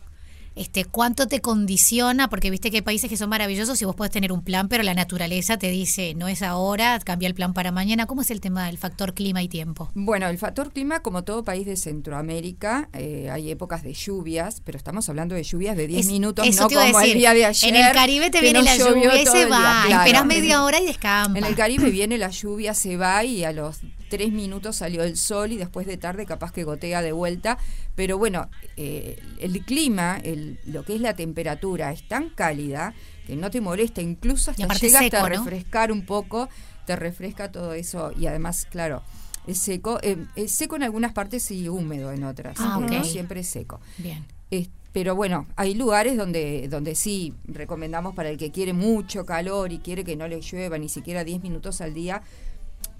Este, 0.54 0.84
cuánto 0.84 1.26
te 1.28 1.40
condiciona, 1.40 2.28
porque 2.28 2.50
viste 2.50 2.70
que 2.70 2.78
hay 2.78 2.82
países 2.82 3.08
que 3.08 3.16
son 3.16 3.30
maravillosos 3.30 3.80
y 3.80 3.84
vos 3.86 3.94
podés 3.96 4.12
tener 4.12 4.32
un 4.32 4.42
plan, 4.42 4.68
pero 4.68 4.82
la 4.82 4.92
naturaleza 4.94 5.56
te 5.56 5.70
dice, 5.70 6.14
no 6.14 6.28
es 6.28 6.42
ahora, 6.42 6.98
cambia 7.00 7.26
el 7.26 7.34
plan 7.34 7.54
para 7.54 7.72
mañana. 7.72 8.06
¿Cómo 8.06 8.20
es 8.22 8.30
el 8.30 8.40
tema 8.40 8.66
del 8.66 8.76
factor 8.78 9.14
clima 9.14 9.42
y 9.42 9.48
tiempo? 9.48 9.90
Bueno, 9.94 10.28
el 10.28 10.36
factor 10.38 10.70
clima, 10.72 11.00
como 11.00 11.24
todo 11.24 11.42
país 11.42 11.64
de 11.66 11.76
Centroamérica, 11.76 12.88
eh, 12.92 13.28
hay 13.30 13.50
épocas 13.50 13.82
de 13.82 13.94
lluvias, 13.94 14.60
pero 14.64 14.76
estamos 14.76 15.08
hablando 15.08 15.34
de 15.34 15.42
lluvias 15.42 15.76
de 15.76 15.86
10 15.86 16.00
Es- 16.06 16.12
minutos, 16.12 16.46
eso 16.46 16.62
no 16.62 16.68
te 16.68 16.74
iba 16.74 16.82
a 16.82 16.86
como 16.86 16.98
decir. 16.98 17.12
el 17.14 17.18
día 17.20 17.34
de 17.34 17.44
ayer. 17.46 17.70
En 17.74 17.76
el 17.86 17.92
Caribe 17.92 18.30
te 18.30 18.40
viene 18.40 18.62
la 18.62 18.76
lluvia 18.76 19.22
y 19.22 19.26
se 19.26 19.46
va. 19.46 19.84
claro. 19.86 20.02
Esperás 20.02 20.26
media 20.26 20.62
hora 20.64 20.80
y 20.80 20.86
descampa. 20.86 21.38
En 21.38 21.44
el 21.44 21.54
Caribe 21.54 21.90
viene 21.90 22.18
la 22.18 22.28
lluvia, 22.28 22.74
se 22.74 22.96
va 22.96 23.24
y 23.24 23.44
a 23.44 23.52
los 23.52 23.78
tres 24.10 24.30
minutos 24.30 24.76
salió 24.76 25.02
el 25.02 25.16
sol 25.16 25.52
y 25.52 25.56
después 25.56 25.86
de 25.86 25.96
tarde 25.96 26.26
capaz 26.26 26.52
que 26.52 26.64
gotea 26.64 27.00
de 27.00 27.12
vuelta. 27.12 27.56
Pero 27.94 28.16
bueno, 28.18 28.48
eh, 28.76 29.18
el 29.38 29.60
clima, 29.64 30.18
el, 30.22 30.41
lo 30.66 30.84
que 30.84 30.94
es 30.94 31.00
la 31.00 31.14
temperatura 31.14 31.92
es 31.92 32.06
tan 32.06 32.30
cálida 32.30 32.94
que 33.26 33.36
no 33.36 33.50
te 33.50 33.60
molesta, 33.60 34.00
incluso 34.00 34.50
hasta 34.50 34.66
llega 34.74 35.00
seco, 35.00 35.16
hasta 35.16 35.28
¿no? 35.28 35.44
refrescar 35.44 35.92
un 35.92 36.04
poco, 36.04 36.48
te 36.86 36.96
refresca 36.96 37.52
todo 37.52 37.72
eso 37.74 38.12
y 38.18 38.26
además, 38.26 38.66
claro, 38.70 39.02
es 39.46 39.58
seco, 39.58 39.98
eh, 40.02 40.16
es 40.36 40.52
seco 40.52 40.76
en 40.76 40.82
algunas 40.82 41.12
partes 41.12 41.50
y 41.50 41.68
húmedo 41.68 42.12
en 42.12 42.24
otras, 42.24 42.56
Ah, 42.58 42.80
no 42.80 43.04
siempre 43.04 43.40
es 43.40 43.48
seco. 43.48 43.80
Bien. 43.98 44.24
Pero 44.92 45.16
bueno, 45.16 45.46
hay 45.56 45.74
lugares 45.74 46.18
donde, 46.18 46.68
donde 46.68 46.94
sí 46.94 47.34
recomendamos 47.46 48.14
para 48.14 48.28
el 48.28 48.36
que 48.36 48.50
quiere 48.50 48.74
mucho 48.74 49.24
calor 49.24 49.72
y 49.72 49.78
quiere 49.78 50.04
que 50.04 50.16
no 50.16 50.28
le 50.28 50.40
llueva 50.40 50.76
ni 50.76 50.90
siquiera 50.90 51.24
10 51.24 51.42
minutos 51.42 51.80
al 51.80 51.94
día, 51.94 52.22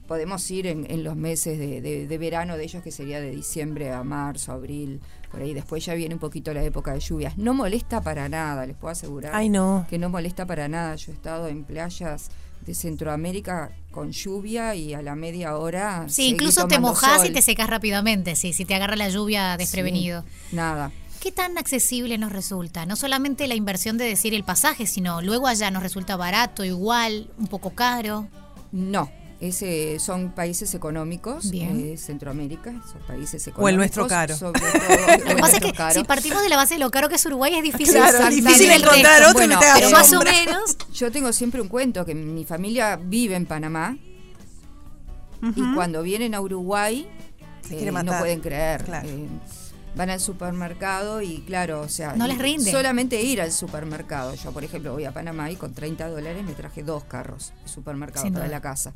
podemos 0.06 0.50
ir 0.50 0.66
en, 0.66 0.90
en 0.90 1.04
los 1.04 1.16
meses 1.16 1.58
de, 1.58 1.80
de- 1.80 2.06
de 2.06 2.18
verano 2.18 2.56
de 2.56 2.64
ellos, 2.64 2.82
que 2.82 2.90
sería 2.90 3.20
de 3.20 3.30
diciembre 3.30 3.92
a 3.92 4.02
marzo, 4.04 4.52
abril, 4.52 5.00
por 5.30 5.40
ahí. 5.42 5.54
Después 5.54 5.84
ya 5.84 5.94
viene 5.94 6.14
un 6.14 6.20
poquito 6.20 6.52
la 6.52 6.62
época 6.62 6.92
de 6.92 7.00
lluvias. 7.00 7.38
No 7.38 7.54
molesta 7.54 8.00
para 8.00 8.28
nada, 8.28 8.66
les 8.66 8.76
puedo 8.76 8.92
asegurar 8.92 9.32
Ay, 9.34 9.48
no. 9.48 9.86
que 9.88 9.98
no 9.98 10.08
molesta 10.10 10.44
para 10.46 10.68
nada. 10.68 10.96
Yo 10.96 11.12
he 11.12 11.14
estado 11.14 11.48
en 11.48 11.64
playas 11.64 12.30
de 12.66 12.74
Centroamérica 12.74 13.72
con 13.90 14.12
lluvia 14.12 14.74
y 14.74 14.94
a 14.94 15.02
la 15.02 15.14
media 15.16 15.56
hora. 15.56 16.04
Sí, 16.08 16.28
incluso 16.28 16.66
te 16.68 16.78
mojás 16.78 17.24
y 17.24 17.30
te 17.30 17.42
secas 17.42 17.68
rápidamente, 17.68 18.36
sí, 18.36 18.52
si 18.52 18.64
te 18.64 18.74
agarra 18.74 18.96
la 18.96 19.08
lluvia 19.08 19.56
desprevenido. 19.56 20.22
Sí, 20.50 20.56
nada. 20.56 20.92
¿Qué 21.20 21.30
tan 21.32 21.56
accesible 21.58 22.18
nos 22.18 22.32
resulta? 22.32 22.84
No 22.86 22.96
solamente 22.96 23.46
la 23.46 23.54
inversión 23.54 23.96
de 23.98 24.04
decir 24.04 24.34
el 24.34 24.42
pasaje, 24.44 24.86
sino 24.86 25.22
luego 25.22 25.46
allá 25.46 25.70
nos 25.70 25.82
resulta 25.82 26.16
barato, 26.16 26.64
igual, 26.64 27.30
un 27.38 27.46
poco 27.46 27.70
caro. 27.70 28.26
No. 28.72 29.10
Ese, 29.42 29.98
son 29.98 30.30
países 30.30 30.72
económicos, 30.72 31.50
Bien. 31.50 31.92
eh, 31.94 31.96
Centroamérica, 31.96 32.70
son 32.90 33.02
países 33.08 33.44
económicos. 33.48 33.64
O 33.64 33.68
el 33.68 33.76
nuestro 33.76 34.06
caro. 34.06 34.36
Sobre 34.36 34.60
todo, 34.60 35.18
Lo 35.18 35.24
que 35.24 35.36
pasa 35.36 35.56
es 35.56 35.62
que 35.64 35.92
si 35.98 36.04
partimos 36.04 36.42
de 36.44 36.48
la 36.48 36.56
base 36.56 36.74
de 36.74 36.80
lo 36.80 36.92
caro 36.92 37.08
que 37.08 37.16
es 37.16 37.26
Uruguay, 37.26 37.56
es 37.56 37.62
difícil, 37.64 37.96
Claro, 37.96 38.18
encontrar 38.28 39.22
otro 39.24 39.40
que 39.40 39.46
Bueno, 39.46 39.58
te 39.58 39.66
Pero 39.74 39.90
más 39.90 40.12
o 40.12 40.20
menos, 40.20 40.76
Yo 40.94 41.10
tengo 41.10 41.32
siempre 41.32 41.60
un 41.60 41.66
cuento 41.66 42.04
que 42.04 42.14
mi 42.14 42.44
familia 42.44 42.94
vive 42.94 43.34
en 43.34 43.46
Panamá 43.46 43.96
y 45.56 45.74
cuando 45.74 46.02
vienen 46.04 46.36
a 46.36 46.40
Uruguay 46.40 47.08
eh, 47.68 47.90
no 47.90 48.18
pueden 48.20 48.40
creer. 48.40 48.84
Claro. 48.84 49.08
Eh, 49.08 49.26
van 49.96 50.10
al 50.10 50.20
supermercado 50.20 51.20
y 51.20 51.40
claro, 51.40 51.80
o 51.80 51.88
sea, 51.88 52.14
No 52.14 52.26
les 52.26 52.38
rinde. 52.38 52.70
Solamente 52.70 53.20
ir 53.20 53.40
al 53.40 53.50
supermercado. 53.52 54.34
Yo, 54.36 54.52
por 54.52 54.62
ejemplo, 54.64 54.92
voy 54.92 55.04
a 55.04 55.12
Panamá 55.12 55.50
y 55.50 55.56
con 55.56 55.74
30 55.74 56.08
dólares 56.08 56.44
me 56.44 56.52
traje 56.52 56.82
dos 56.82 57.04
carros 57.04 57.52
de 57.62 57.68
supermercado 57.68 58.24
Sin 58.24 58.32
para 58.32 58.46
duda. 58.46 58.56
la 58.56 58.62
casa. 58.62 58.92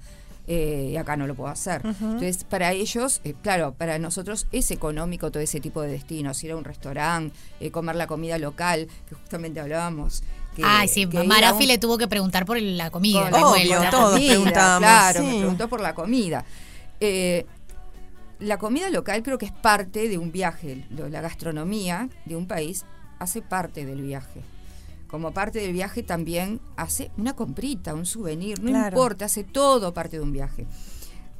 Eh, 0.48 0.90
y 0.92 0.96
acá 0.96 1.16
no 1.16 1.26
lo 1.26 1.34
puedo 1.34 1.50
hacer. 1.50 1.80
Entonces, 1.84 2.44
para 2.44 2.70
ellos, 2.72 3.20
eh, 3.24 3.34
claro, 3.42 3.74
para 3.74 3.98
nosotros 3.98 4.46
es 4.52 4.70
económico 4.70 5.32
todo 5.32 5.42
ese 5.42 5.58
tipo 5.60 5.82
de 5.82 5.88
destinos, 5.88 6.42
ir 6.44 6.52
a 6.52 6.56
un 6.56 6.62
restaurante, 6.64 7.36
eh, 7.58 7.72
comer 7.72 7.96
la 7.96 8.06
comida 8.06 8.38
local, 8.38 8.86
que 9.08 9.14
justamente 9.16 9.58
hablábamos. 9.58 10.22
Que, 10.54 10.62
ay, 10.64 10.86
sí, 10.88 11.06
que 11.06 11.24
Marafi 11.24 11.64
un- 11.64 11.68
le 11.68 11.78
tuvo 11.78 11.98
que 11.98 12.06
preguntar 12.06 12.46
por 12.46 12.60
la 12.62 12.90
comida. 12.90 13.22
con 13.22 13.32
la 13.32 13.38
la- 13.40 13.46
Obvio, 13.48 13.66
vuelta. 13.66 13.84
la 13.84 13.90
todos 13.90 14.12
comida, 14.12 14.28
preguntamos, 14.30 14.78
Claro, 14.78 15.22
me 15.24 15.38
preguntó 15.38 15.68
por 15.68 15.80
la 15.80 15.94
comida. 15.94 16.44
Eh, 17.00 17.44
la 18.38 18.58
comida 18.58 18.88
local 18.90 19.22
creo 19.22 19.38
que 19.38 19.46
es 19.46 19.52
parte 19.52 20.08
de 20.08 20.16
un 20.18 20.30
viaje. 20.30 20.84
La 20.90 21.20
gastronomía 21.20 22.08
de 22.24 22.36
un 22.36 22.46
país 22.46 22.84
hace 23.18 23.42
parte 23.42 23.84
del 23.84 24.00
viaje. 24.02 24.42
Como 25.08 25.32
parte 25.32 25.60
del 25.60 25.72
viaje 25.72 26.02
también 26.02 26.60
hace 26.76 27.10
una 27.16 27.34
comprita, 27.36 27.94
un 27.94 28.06
souvenir, 28.06 28.60
no 28.62 28.70
Claro. 28.70 28.96
importa, 28.96 29.26
hace 29.26 29.44
todo 29.44 29.94
parte 29.94 30.16
de 30.16 30.22
un 30.22 30.32
viaje. 30.32 30.66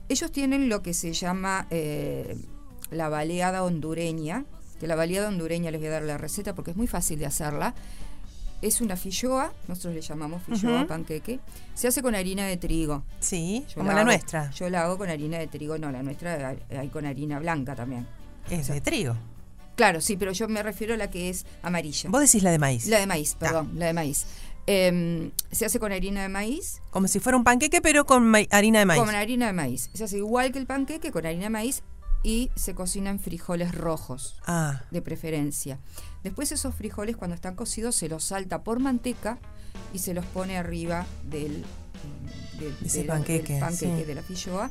Ellos 0.08 0.30
tienen 0.30 0.68
lo 0.68 0.82
que 0.82 0.94
se 0.94 1.12
llama 1.12 1.66
eh, 1.70 2.37
la 2.90 3.08
baleada 3.08 3.64
hondureña, 3.64 4.44
que 4.78 4.87
la 4.87 4.94
baleada 4.94 5.28
hondureña 5.28 5.70
les 5.73 5.80
voy 5.80 5.88
a 5.88 5.92
dar 5.92 6.02
la 6.02 6.16
receta 6.16 6.54
porque 6.54 6.70
es 6.70 6.76
muy 6.76 6.87
fácil 6.87 7.18
de 7.18 7.26
hacerla. 7.26 7.75
Es 8.62 8.80
una 8.80 8.96
filloa, 8.96 9.52
nosotros 9.68 9.94
le 9.94 10.00
llamamos 10.00 10.42
filloa 10.44 10.78
Ujú. 10.80 10.87
panqueque, 10.87 11.40
se 11.75 11.88
hace 11.88 12.02
con 12.02 12.14
harina 12.14 12.46
de 12.46 12.56
trigo. 12.56 13.02
Sí, 13.20 13.64
Yo 13.68 13.75
como 13.76 13.90
la 13.90 13.96
hago- 13.96 14.04
nuestra. 14.06 14.50
Yo 14.52 14.70
la 14.70 14.85
hago 14.85 14.96
con 14.96 15.11
harina 15.11 15.38
de 15.38 15.46
trigo, 15.49 15.76
no, 15.76 15.90
la 15.90 16.02
nuestra 16.02 16.49
hay- 16.50 16.62
hay 16.76 16.88
con 16.88 17.04
harina 17.04 17.38
blanca 17.40 17.75
también. 17.75 18.06
Es 18.49 18.68
de 18.68 18.80
trigo. 18.80 19.14
Claro, 19.76 20.00
sí, 20.00 20.16
pero 20.16 20.33
yo 20.33 20.49
me 20.49 20.62
refiero 20.62 20.95
a 20.95 20.97
la 20.97 21.11
que 21.11 21.28
es 21.28 21.47
amarilla. 21.62 22.11
Vos 22.11 22.21
decís 22.23 22.42
la 22.42 22.50
de 22.50 22.59
maíz. 22.59 22.87
La 22.87 22.99
de 22.99 23.06
maíz, 23.06 23.35
perdón, 23.38 23.73
la 23.75 23.87
de 23.87 23.92
maíz. 23.92 24.26
Em, 24.66 25.30
se 25.52 25.64
hace 25.64 25.78
con 25.78 25.92
harina 25.92 26.23
de 26.23 26.28
maíz, 26.28 26.80
Como 26.90 27.06
si 27.06 27.21
fuera 27.21 27.37
un 27.38 27.45
panqueque, 27.45 27.80
pero 27.80 28.04
con 28.04 28.35
harina 28.50 28.80
de 28.80 28.87
maíz. 28.87 29.00
con 29.00 29.14
harina 29.14 29.47
de 29.47 29.52
maíz. 29.52 29.90
Se 29.95 30.02
hace 30.04 30.16
igual 30.16 30.50
que 30.50 30.59
el 30.59 30.66
panqueque, 30.66 31.12
con 31.12 31.25
harina 31.25 31.45
de 31.45 31.50
maíz 31.50 31.83
y 32.25 32.50
se 32.56 32.75
cocinan 32.75 33.21
frijoles 33.21 33.73
rojos, 33.73 34.35
Ah, 34.47 34.83
de 34.90 35.02
preferencia. 35.02 35.78
Después 36.25 36.50
esos 36.50 36.75
frijoles 36.75 37.16
cuando 37.16 37.37
están 37.37 37.54
cocidos 37.54 37.95
se 37.95 38.09
los 38.09 38.25
salta 38.25 38.64
por 38.64 38.80
manteca 38.80 39.38
y 39.95 40.00
se 40.00 40.14
los 40.14 40.25
pone 40.26 40.56
arriba 40.59 41.06
del, 41.30 41.64
del, 42.59 43.06
panqueque, 43.06 43.59
panqueque 43.61 43.99
sí. 43.99 44.04
de 44.04 44.14
la 44.16 44.23
filloa. 44.23 44.71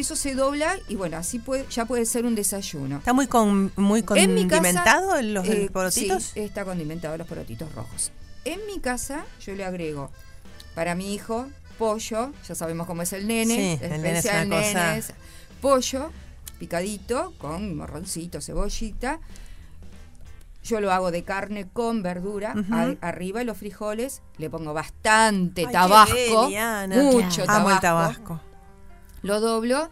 Eso 0.00 0.16
se 0.16 0.34
dobla 0.34 0.76
y 0.88 0.96
bueno, 0.96 1.16
así 1.18 1.38
puede, 1.38 1.66
ya 1.70 1.84
puede 1.84 2.04
ser 2.04 2.24
un 2.26 2.34
desayuno. 2.34 2.98
está 2.98 3.12
muy 3.12 3.26
con, 3.28 3.72
muy 3.76 4.00
En 4.00 4.04
casa, 4.06 4.16
condimentado 4.18 5.22
los 5.22 5.46
eh, 5.46 5.70
porotitos. 5.72 6.22
sí, 6.34 6.40
está 6.40 6.64
condimentado 6.64 7.16
los 7.16 7.26
porotitos 7.28 7.72
rojos. 7.74 8.10
En 8.44 8.60
mi 8.66 8.80
casa 8.80 9.24
yo 9.40 9.54
le 9.54 9.64
agrego 9.64 10.10
para 10.74 10.94
mi 10.96 11.14
hijo 11.14 11.46
pollo, 11.78 12.32
ya 12.46 12.54
sabemos 12.56 12.86
cómo 12.88 13.02
es 13.02 13.12
el 13.12 13.26
nene, 13.28 13.78
Sí, 13.78 13.84
el 13.84 14.02
nene 14.02 14.18
es 14.18 14.24
una 14.24 14.44
cosa- 14.48 15.14
pollo 15.60 16.10
picadito 16.58 17.32
con 17.38 17.76
morroncito, 17.76 18.40
cebollita. 18.40 19.20
Yo 20.64 20.80
lo 20.80 20.90
hago 20.92 21.10
de 21.10 21.22
carne 21.24 21.68
con 21.72 22.02
verdura, 22.02 22.54
a- 22.72 22.94
arriba 23.00 23.44
los 23.44 23.58
frijoles, 23.58 24.22
le 24.38 24.48
pongo 24.50 24.72
bastante 24.72 25.66
Ay, 25.66 25.72
tabasco, 25.72 26.50
mucho 26.88 27.44
Amo 27.48 27.70
el 27.70 27.80
tabasco. 27.80 28.40
Lo 29.24 29.40
doblo, 29.40 29.90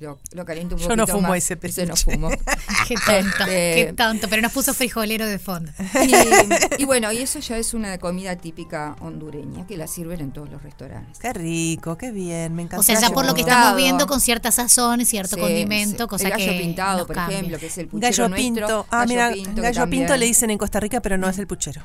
lo, 0.00 0.18
lo 0.32 0.44
caliento 0.46 0.74
un 0.74 0.80
Yo 0.80 0.86
poquito 0.88 0.96
no 0.96 1.06
fumo 1.06 1.28
más. 1.28 1.38
ese 1.38 1.58
Ese 1.62 1.84
no 1.86 1.92
peluche. 1.94 2.04
fumo. 2.12 2.30
Qué 2.88 2.94
tonto, 3.06 3.44
Este- 3.44 3.74
qué 3.86 3.92
tonto, 3.94 4.28
pero 4.30 4.40
nos 4.40 4.50
puso 4.52 4.72
frijolero 4.72 5.26
de 5.26 5.38
fondo. 5.38 5.70
Y, 6.02 6.82
y 6.82 6.84
bueno, 6.86 7.12
y 7.12 7.18
eso 7.18 7.38
ya 7.40 7.58
es 7.58 7.74
una 7.74 7.98
comida 7.98 8.34
típica 8.36 8.96
hondureña 9.00 9.66
que 9.66 9.76
la 9.76 9.86
sirven 9.86 10.20
en 10.20 10.32
todos 10.32 10.48
los 10.50 10.62
restaurantes. 10.62 11.18
Qué 11.18 11.32
rico, 11.34 11.98
qué 11.98 12.10
bien, 12.10 12.54
me 12.54 12.62
encanta. 12.62 12.80
O 12.80 12.82
sea, 12.82 12.98
ya 12.98 13.10
por 13.10 13.26
lo 13.26 13.34
que 13.34 13.42
Pintado. 13.42 13.60
estamos 13.60 13.76
viendo 13.76 14.06
con 14.06 14.20
cierta 14.22 14.50
sazón 14.50 15.02
y 15.02 15.04
cierto 15.04 15.36
Sí, 15.36 15.42
condimento, 15.42 16.04
sí. 16.04 16.08
cosa 16.08 16.24
el 16.24 16.30
gallo 16.30 16.52
que 16.52 16.58
pintado, 16.58 16.98
nos 16.98 17.06
por 17.06 17.16
cambia. 17.16 17.36
ejemplo, 17.36 17.58
que 17.58 17.66
es 17.66 17.78
el 17.78 17.86
puchero 17.88 18.10
Gallo 18.10 18.28
nuestro. 18.30 18.44
pinto. 18.54 18.86
Ah, 18.90 18.96
gallo 19.04 19.08
mira, 19.08 19.32
pinto, 19.32 19.62
gallo 19.62 19.90
pinto 19.90 20.16
le 20.16 20.24
dicen 20.26 20.50
en 20.50 20.56
Costa 20.58 20.80
Rica, 20.80 21.00
pero 21.02 21.18
no 21.18 21.28
es 21.28 21.38
el 21.38 21.46
puchero. 21.46 21.82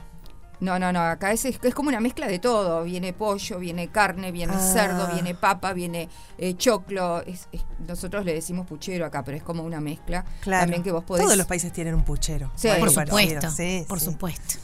No, 0.65 0.79
no, 0.79 0.91
no, 0.91 0.99
acá 1.01 1.31
es, 1.31 1.45
es, 1.45 1.59
es 1.61 1.73
como 1.75 1.89
una 1.89 1.99
mezcla 1.99 2.27
de 2.27 2.39
todo. 2.39 2.83
Viene 2.83 3.13
pollo, 3.13 3.59
viene 3.59 3.87
carne, 3.89 4.31
viene 4.31 4.53
Ah. 4.55 4.59
cerdo, 4.73 5.07
viene 5.13 5.35
papa, 5.35 5.73
viene 5.73 6.09
eh, 6.39 6.55
choclo. 6.55 7.21
Es- 7.21 7.47
es- 7.51 7.63
nosotros 7.87 8.25
le 8.25 8.33
decimos 8.33 8.65
puchero 8.65 9.05
acá, 9.05 9.23
pero 9.23 9.37
es 9.37 9.43
como 9.43 9.61
una 9.63 9.79
mezcla. 9.79 10.25
Claro. 10.41 10.63
También 10.63 10.81
que 10.81 10.91
vos 10.91 11.03
podés... 11.03 11.23
Todos 11.23 11.37
los 11.37 11.45
países 11.47 11.71
tienen 11.71 11.93
un 11.93 12.03
puchero. 12.03 12.51
Sí, 12.55 12.67
Por 12.79 12.89
supuesto, 12.89 13.51
Sí, 13.51 13.85
por 13.87 13.99
sí. 13.99 14.05
supuesto. 14.05 14.55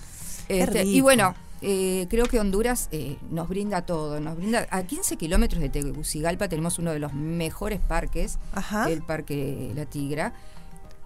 Este, 0.50 0.84
y 0.84 1.00
bueno, 1.01 1.36
eh, 1.62 2.08
creo 2.10 2.25
que 2.25 2.39
Honduras 2.39 2.89
eh, 2.91 3.17
nos 3.29 3.48
brinda 3.48 3.84
todo. 3.86 4.20
Nos 4.20 4.36
brinda 4.38 4.67
a 4.72 4.84
15 4.84 5.15
kilómetros 5.17 5.62
de 5.62 5.70
Tegucigalpa 5.70 6.50
tenemos 6.50 6.79
uno 6.79 6.91
de 6.91 7.00
los 7.00 7.13
mejores 7.13 7.79
parques, 7.79 8.39
Ajá. 8.53 8.89
el 8.89 9.01
Parque 9.03 9.72
La 9.75 9.86
Tigra, 9.86 10.34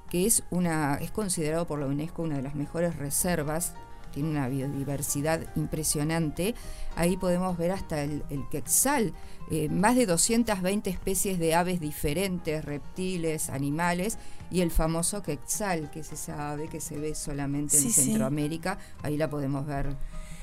que 0.09 0.25
es 0.25 0.43
una 0.49 0.95
es 0.95 1.11
considerado 1.11 1.67
por 1.67 1.79
la 1.79 1.85
UNESCO 1.87 2.21
una 2.23 2.37
de 2.37 2.41
las 2.43 2.55
mejores 2.55 2.95
reservas. 2.95 3.73
Tiene 4.15 4.29
una 4.29 4.47
biodiversidad 4.47 5.41
impresionante. 5.55 6.55
Ahí 6.95 7.17
podemos 7.17 7.57
ver 7.57 7.71
hasta 7.71 8.01
el, 8.01 8.23
el 8.31 8.47
quetzal, 8.49 9.13
eh, 9.51 9.69
más 9.69 9.95
de 9.95 10.05
220 10.07 10.89
especies 10.89 11.37
de 11.37 11.53
aves 11.53 11.79
diferentes, 11.81 12.65
reptiles, 12.65 13.49
animales, 13.49 14.17
y 14.49 14.61
el 14.61 14.71
famoso 14.71 15.21
quetzal, 15.21 15.91
que 15.91 15.99
es 15.99 16.13
esa 16.13 16.51
ave 16.51 16.69
que 16.69 16.79
se 16.79 16.97
ve 16.97 17.13
solamente 17.13 17.77
en 17.77 17.83
sí. 17.83 17.91
Centroamérica. 17.91 18.79
Ahí 19.03 19.17
la 19.17 19.29
podemos 19.29 19.65
ver 19.65 19.97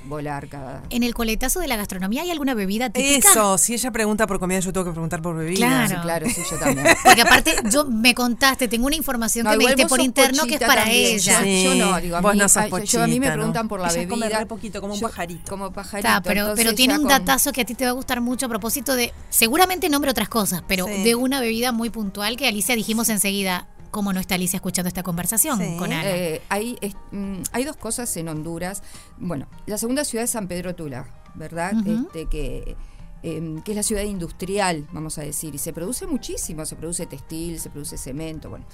volar 0.05 0.49
cada... 0.49 0.83
En 0.91 1.03
el 1.03 1.15
coletazo 1.15 1.61
de 1.61 1.69
la 1.69 1.77
gastronomía 1.77 2.23
hay 2.23 2.31
alguna 2.31 2.55
bebida 2.55 2.91
típica. 2.91 3.29
Eso, 3.31 3.59
si 3.59 3.75
ella 3.75 3.91
pregunta 3.91 4.27
por 4.27 4.39
comida, 4.41 4.61
yo 4.61 4.73
tengo 4.73 4.85
que 4.87 4.91
preguntar 4.93 5.23
por 5.23 5.37
bebida. 5.37 5.57
Claro. 5.57 5.89
Sí, 5.89 5.95
claro, 6.03 6.27
sí, 6.29 6.43
yo 6.51 6.59
también. 6.59 6.87
Porque 7.05 7.23
aparte, 7.23 7.55
yo 7.71 7.85
me 7.85 8.15
contaste, 8.15 8.69
tengo 8.69 8.87
una 8.87 8.97
información 8.97 9.45
No, 9.45 9.53
que 9.53 9.59
me 9.59 9.67
diste 9.67 9.87
por 9.87 10.01
interno 10.01 10.45
que 10.47 10.55
es 10.55 10.61
para 10.61 10.83
también. 10.83 11.15
ella. 11.17 11.39
Yo- 11.39 11.45
Sí, 11.45 11.65
Yo, 11.65 11.75
no, 11.75 12.01
digo, 12.01 12.17
a 12.17 12.21
vos 12.21 12.33
mí, 12.33 12.39
no 12.39 12.49
sos 12.49 12.57
a- 12.63 12.69
yo- 12.69 12.79
yo 12.85 13.03
a 13.03 13.07
mí 13.07 13.21
me 13.21 13.31
preguntan 13.31 13.69
por 13.69 13.81
la 13.81 13.89
Ella 13.89 13.97
bebida. 14.01 14.11
come 14.11 14.29
re 14.29 14.47
poquito, 14.47 14.81
como 14.81 14.95
un 14.95 15.01
Yo- 15.01 15.09
pajarito. 15.09 15.51
Como 15.51 15.73
pajarito. 15.73 16.09
Pero, 16.25 16.41
entonces 16.41 16.65
pero 16.65 16.75
tiene 16.77 16.95
un 16.95 17.01
con- 17.01 17.09
datazo 17.09 17.53
que 17.53 17.61
a 17.63 17.65
ti 17.65 17.75
te 17.75 17.85
va 17.85 17.91
a 17.91 17.95
gustar 17.95 18.21
mucho 18.21 18.47
a 18.47 18.49
propósito 18.49 18.95
de, 18.95 19.13
seguramente 19.31 19.89
nombre 19.89 20.11
otras 20.11 20.29
cosas, 20.29 20.63
pero 20.67 20.87
Sí. 20.87 21.03
de 21.03 21.15
una 21.15 21.41
bebida 21.41 21.73
muy 21.73 21.91
puntual 21.91 22.37
que 22.37 22.47
Alicia 22.49 22.75
dijimos 22.77 23.09
enseguida, 23.09 23.67
¿cómo 23.93 24.13
no 24.13 24.19
está 24.19 24.35
Alicia 24.35 24.57
escuchando 24.57 24.89
esta 24.89 25.05
conversación 25.05 25.59
Sí. 25.61 25.77
con 25.79 25.93
Ana? 25.93 26.03
Eh, 26.11 26.43
hay, 26.49 26.77
es- 26.81 26.97
mm, 27.13 27.43
hay 27.53 27.63
dos 27.63 27.77
cosas 27.77 28.17
en 28.17 28.29
Honduras. 28.29 28.83
Bueno, 29.19 29.47
la 29.67 29.79
segunda 29.79 30.05
ciudad 30.05 30.25
es 30.25 30.31
San 30.31 30.49
Pedro 30.49 30.75
Tula, 30.75 31.07
¿verdad? 31.37 31.75
Este, 31.87 32.27
que, 32.27 32.77
em, 33.23 33.63
que 33.63 33.71
es 33.73 33.77
la 33.77 33.83
ciudad 33.85 34.03
industrial, 34.03 34.89
vamos 34.93 35.19
a 35.19 35.23
decir, 35.23 35.55
y 35.55 35.59
se 35.59 35.73
produce 35.73 36.07
muchísimo, 36.09 36.67
se 36.67 36.75
produce 36.75 37.07
textil, 37.07 37.61
se 37.61 37.71
produce 37.71 37.97
cemento, 37.99 38.51
bueno. 38.51 38.65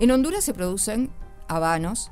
En 0.00 0.10
Honduras 0.10 0.44
se 0.44 0.54
producen 0.54 1.10
habanos 1.48 2.10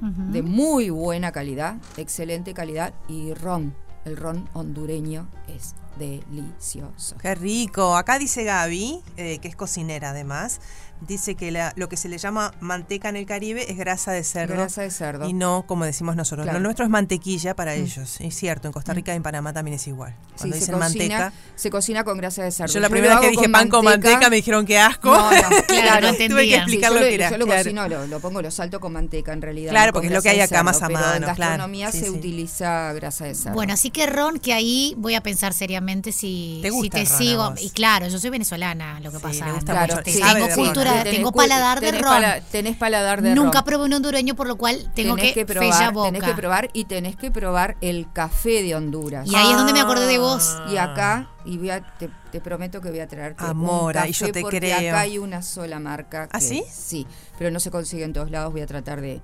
de 0.00 0.42
muy 0.42 0.90
buena 0.90 1.30
calidad, 1.30 1.76
excelente 1.96 2.52
calidad, 2.54 2.92
y 3.08 3.32
ron. 3.34 3.72
El 4.04 4.16
ron 4.16 4.48
hondureño 4.52 5.28
es 5.46 5.76
delicioso. 5.96 7.16
Qué 7.18 7.34
rico. 7.36 7.96
Acá 7.96 8.18
dice 8.18 8.42
Gaby, 8.42 9.00
eh, 9.16 9.38
que 9.38 9.46
es 9.46 9.54
cocinera 9.54 10.10
además, 10.10 10.60
dice 11.06 11.34
que 11.34 11.50
la- 11.50 11.72
lo 11.76 11.88
que 11.88 11.96
se 11.96 12.08
le 12.08 12.18
llama 12.18 12.52
manteca 12.60 13.08
en 13.08 13.16
el 13.16 13.26
Caribe 13.26 13.70
es 13.70 13.76
grasa 13.76 14.12
de 14.12 14.24
cerdo. 14.24 14.54
Grasa 14.54 14.82
de 14.82 14.90
cerdo. 14.90 15.28
Y 15.28 15.32
no 15.32 15.64
como 15.66 15.84
decimos 15.84 16.16
nosotros. 16.16 16.44
Claro. 16.44 16.58
Mm. 16.58 16.62
Lo 16.62 16.66
nuestro 16.68 16.84
es 16.84 16.90
mantequilla 16.90 17.54
para 17.54 17.74
ellos. 17.74 18.20
Es 18.20 18.34
cierto, 18.34 18.68
en 18.68 18.72
Costa 18.72 18.92
Rica 18.94 19.12
y 19.12 19.16
en 19.16 19.22
Panamá 19.22 19.52
también 19.52 19.74
es 19.76 19.86
igual. 19.86 20.12
Sí, 20.12 20.16
Cuando 20.38 20.54
se 20.56 20.60
dicen 20.60 20.74
cocina, 20.78 21.18
manteca. 21.18 21.32
se 21.56 21.70
cocina 21.70 22.04
con 22.04 22.18
grasa 22.18 22.42
de 22.42 22.50
cerdo. 22.52 22.72
Yo 22.72 22.80
la 22.80 22.88
primera 22.88 23.14
vez 23.20 23.30
que 23.30 23.36
dije 23.36 23.48
pan 23.48 23.68
con 23.68 23.84
manteca 23.84 24.30
me 24.30 24.36
dijeron 24.36 24.64
que 24.66 24.78
asco. 24.78 25.10
No, 25.14 25.30
no, 25.30 25.38
Claro, 25.66 25.66
claro, 25.66 26.12
no 26.12 26.14
Tuve 26.32 26.48
que 26.48 26.54
explicar 26.56 26.90
Sí, 26.92 26.94
lo 26.98 27.00
que 27.04 27.14
era. 27.14 27.30
yo 27.30 27.38
lo 27.38 27.44
claro. 27.46 27.62
cocino, 27.62 27.88
lo, 27.88 28.06
lo 28.06 28.20
pongo, 28.20 28.42
lo 28.42 28.50
salto 28.50 28.80
con 28.80 28.92
manteca 28.92 29.32
en 29.32 29.42
realidad. 29.42 29.70
Claro, 29.70 29.92
porque 29.92 30.08
es 30.08 30.12
lo 30.12 30.22
que 30.22 30.30
hay 30.30 30.40
acá 30.40 30.62
más 30.62 30.82
a 30.82 30.86
pero 30.88 30.98
en 30.98 31.04
mano, 31.04 31.18
claro. 31.34 31.36
gastronomía 31.38 31.90
Sí, 31.92 31.98
se 32.00 32.04
sí. 32.06 32.10
utiliza 32.10 32.92
grasa 32.92 33.24
de 33.26 33.34
cerdo. 33.34 33.54
Bueno, 33.54 33.72
así 33.74 33.90
que 33.90 34.06
Ron, 34.06 34.38
que 34.38 34.52
ahí 34.52 34.94
voy 34.96 35.14
a 35.14 35.22
pensar 35.22 35.52
seriamente 35.54 36.12
si, 36.12 36.60
¿Te 36.62 36.70
gusta 36.70 36.98
si 36.98 37.02
el 37.02 37.08
te 37.08 37.12
ron 37.12 37.14
a 37.14 37.56
sigo. 37.56 37.66
Y 37.66 37.70
claro, 37.70 38.08
yo 38.08 38.18
soy 38.18 38.30
venezolana, 38.30 39.00
lo 39.00 39.10
que 39.12 39.18
pasa. 39.18 39.46
sabe 39.46 40.42
tengo 40.42 40.54
cultura, 40.54 40.91
Tengo 41.04 41.32
paladar 41.32 41.80
de 41.80 41.86
tenés 41.86 42.02
ron. 42.02 42.10
pala- 42.10 42.40
tenés 42.40 42.76
paladar 42.76 43.22
de 43.22 43.34
Nunca 43.34 43.58
ron. 43.60 43.64
probé 43.64 43.84
un 43.86 43.92
hondureño, 43.94 44.34
por 44.34 44.46
lo 44.46 44.56
cual 44.56 44.90
tengo 44.94 45.16
tenés 45.16 45.32
que, 45.34 45.44
que 45.46 45.54
fella 45.54 45.60
probar, 45.70 45.92
boca. 45.92 46.06
tenés 46.12 46.22
que 46.24 46.34
probar 46.34 46.70
y 46.72 46.84
tenés 46.84 47.16
que 47.16 47.30
probar 47.30 47.76
el 47.80 48.06
café 48.12 48.62
de 48.62 48.74
Honduras. 48.74 49.28
Y 49.30 49.34
ahí 49.34 49.50
es 49.50 49.56
donde 49.56 49.72
me 49.72 49.80
acordé 49.80 50.06
de 50.06 50.18
vos. 50.18 50.56
Ah. 50.58 50.66
Y 50.70 50.76
acá, 50.76 51.30
y 51.44 51.58
voy 51.58 51.70
a- 51.70 51.82
te, 51.98 52.08
te 52.30 52.40
prometo 52.40 52.80
que 52.80 52.90
voy 52.90 53.00
a 53.00 53.08
traerte 53.08 53.44
Amora, 53.44 54.02
un 54.02 54.08
y 54.08 54.12
café 54.12 54.26
yo 54.26 54.32
te 54.32 54.40
porque 54.42 54.58
creo. 54.60 54.76
acá 54.76 55.00
hay 55.00 55.18
una 55.18 55.42
sola 55.42 55.78
marca. 55.80 56.28
¿Ah, 56.32 56.38
que- 56.38 56.44
sí? 56.44 56.64
Sí, 56.70 57.06
pero 57.38 57.50
no 57.50 57.60
se 57.60 57.70
consigue 57.70 58.04
en 58.04 58.12
todos 58.12 58.30
lados. 58.30 58.52
Voy 58.52 58.62
a 58.62 58.66
tratar 58.66 59.00
de, 59.00 59.20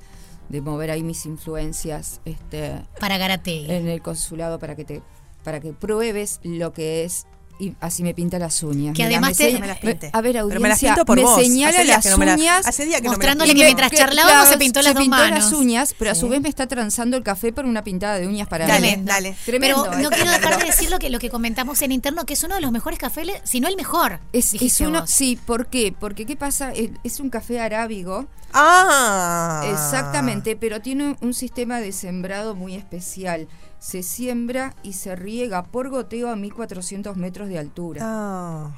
de 0.48 0.60
mover 0.60 0.90
ahí 0.90 1.02
mis 1.02 1.26
influencias 1.26 2.20
este, 2.24 2.82
Para 3.00 3.18
Garategui. 3.18 3.70
en 3.70 3.88
el 3.88 4.00
consulado 4.02 4.58
para 4.58 4.74
que 4.76 4.84
te 4.84 5.02
para 5.44 5.60
que 5.60 5.72
pruebes 5.72 6.40
lo 6.42 6.72
que 6.72 7.04
es 7.04 7.26
y 7.58 7.74
así 7.80 8.02
me 8.02 8.14
pinta 8.14 8.38
las 8.38 8.62
uñas. 8.62 8.94
Que 8.94 9.04
además 9.04 9.30
me 9.30 9.34
te- 9.52 9.58
me 9.60 9.66
las 9.66 9.78
pinte. 9.78 10.10
a 10.12 10.20
ver, 10.20 10.32
Pero 10.32 10.44
audiencia, 10.44 10.60
me 10.62 10.68
las 10.68 10.78
pinto 10.80 11.04
por 11.04 11.20
vos. 11.20 11.40
señala 11.42 11.84
las 11.84 12.04
que 12.04 12.10
no 12.10 12.18
me 12.18 12.26
la- 12.26 12.34
uñas 12.34 12.66
hace 12.66 12.84
días 12.86 13.00
que 13.00 13.08
no 13.08 13.12
me 13.12 13.16
las 13.16 13.18
mostrándole 13.18 13.54
que 13.54 13.64
mientras 13.64 13.90
charlábamos 13.92 14.48
se 14.48 14.58
pintó 14.58 14.82
las 14.82 14.94
dos 14.94 15.02
pintó 15.02 15.16
manos. 15.16 15.38
las 15.44 15.52
uñas, 15.52 15.94
pero 15.98 16.10
a 16.10 16.14
su 16.14 16.28
vez 16.28 16.40
me 16.40 16.48
está 16.48 16.66
transando 16.66 17.16
el 17.16 17.22
café 17.22 17.52
por 17.52 17.64
una 17.64 17.82
pintada 17.84 18.18
de 18.18 18.26
uñas 18.26 18.48
para 18.48 18.66
Dale, 18.66 19.00
dale. 19.02 19.36
Tremendo, 19.44 19.84
Pero 19.84 19.98
¿eh? 19.98 20.02
no 20.02 20.10
quiero 20.10 20.30
dejar 20.30 20.58
de 20.58 20.64
decir 20.66 20.90
lo 20.90 20.98
que, 20.98 21.10
lo 21.10 21.18
que 21.18 21.30
comentamos 21.30 21.82
en 21.82 21.92
interno, 21.92 22.24
que 22.26 22.34
es 22.34 22.42
uno 22.44 22.54
de 22.54 22.60
los 22.60 22.70
mejores 22.72 22.98
cafés, 22.98 23.28
si 23.44 23.60
no 23.60 23.68
el 23.68 23.76
mejor. 23.76 24.20
Es, 24.32 24.54
uno, 24.80 25.00
vos. 25.00 25.10
sí, 25.10 25.38
¿por 25.44 25.66
qué? 25.66 25.92
Porque 25.98 26.26
¿qué 26.26 26.36
pasa? 26.36 26.72
Es, 26.72 26.90
es 27.04 27.20
un 27.20 27.30
café 27.30 27.60
arábigo, 27.60 28.26
Ah. 28.52 29.62
exactamente, 29.70 30.56
pero 30.56 30.80
tiene 30.80 31.16
un 31.20 31.34
sistema 31.34 31.80
de 31.80 31.92
sembrado 31.92 32.54
muy 32.54 32.74
especial. 32.74 33.48
Se 33.78 34.02
siembra 34.02 34.74
y 34.82 34.94
se 34.94 35.14
riega 35.16 35.64
por 35.64 35.88
goteo 35.88 36.30
a 36.30 36.36
1400 36.36 37.16
metros 37.16 37.48
de 37.48 37.58
altura. 37.58 38.00
Ah. 38.04 38.70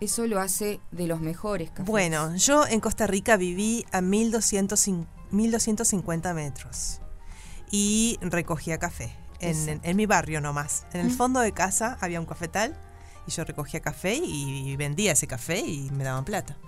Eso 0.00 0.26
lo 0.26 0.40
hace 0.40 0.80
de 0.90 1.06
los 1.06 1.20
mejores 1.20 1.70
cafés. 1.70 1.86
Bueno, 1.86 2.34
yo 2.36 2.66
en 2.66 2.80
Costa 2.80 3.06
Rica 3.06 3.36
viví 3.36 3.84
a 3.92 4.00
1200 4.00 4.88
cin- 4.88 5.06
1250 5.30 6.34
metros 6.34 7.00
y 7.70 8.18
recogía 8.20 8.78
café 8.78 9.16
en, 9.40 9.80
en, 9.82 9.96
mi 9.96 10.06
barrio 10.06 10.40
nomás. 10.40 10.84
En 10.92 11.00
el 11.00 11.10
fondo 11.10 11.40
de 11.40 11.52
casa 11.52 11.96
había 12.00 12.20
un 12.20 12.26
cafetal 12.26 12.76
y 13.26 13.30
yo 13.30 13.44
recogía 13.44 13.80
café 13.80 14.14
y 14.16 14.76
vendía 14.76 15.12
ese 15.12 15.26
café 15.26 15.60
y 15.60 15.90
me 15.92 16.04
daban 16.04 16.24
plata. 16.24 16.58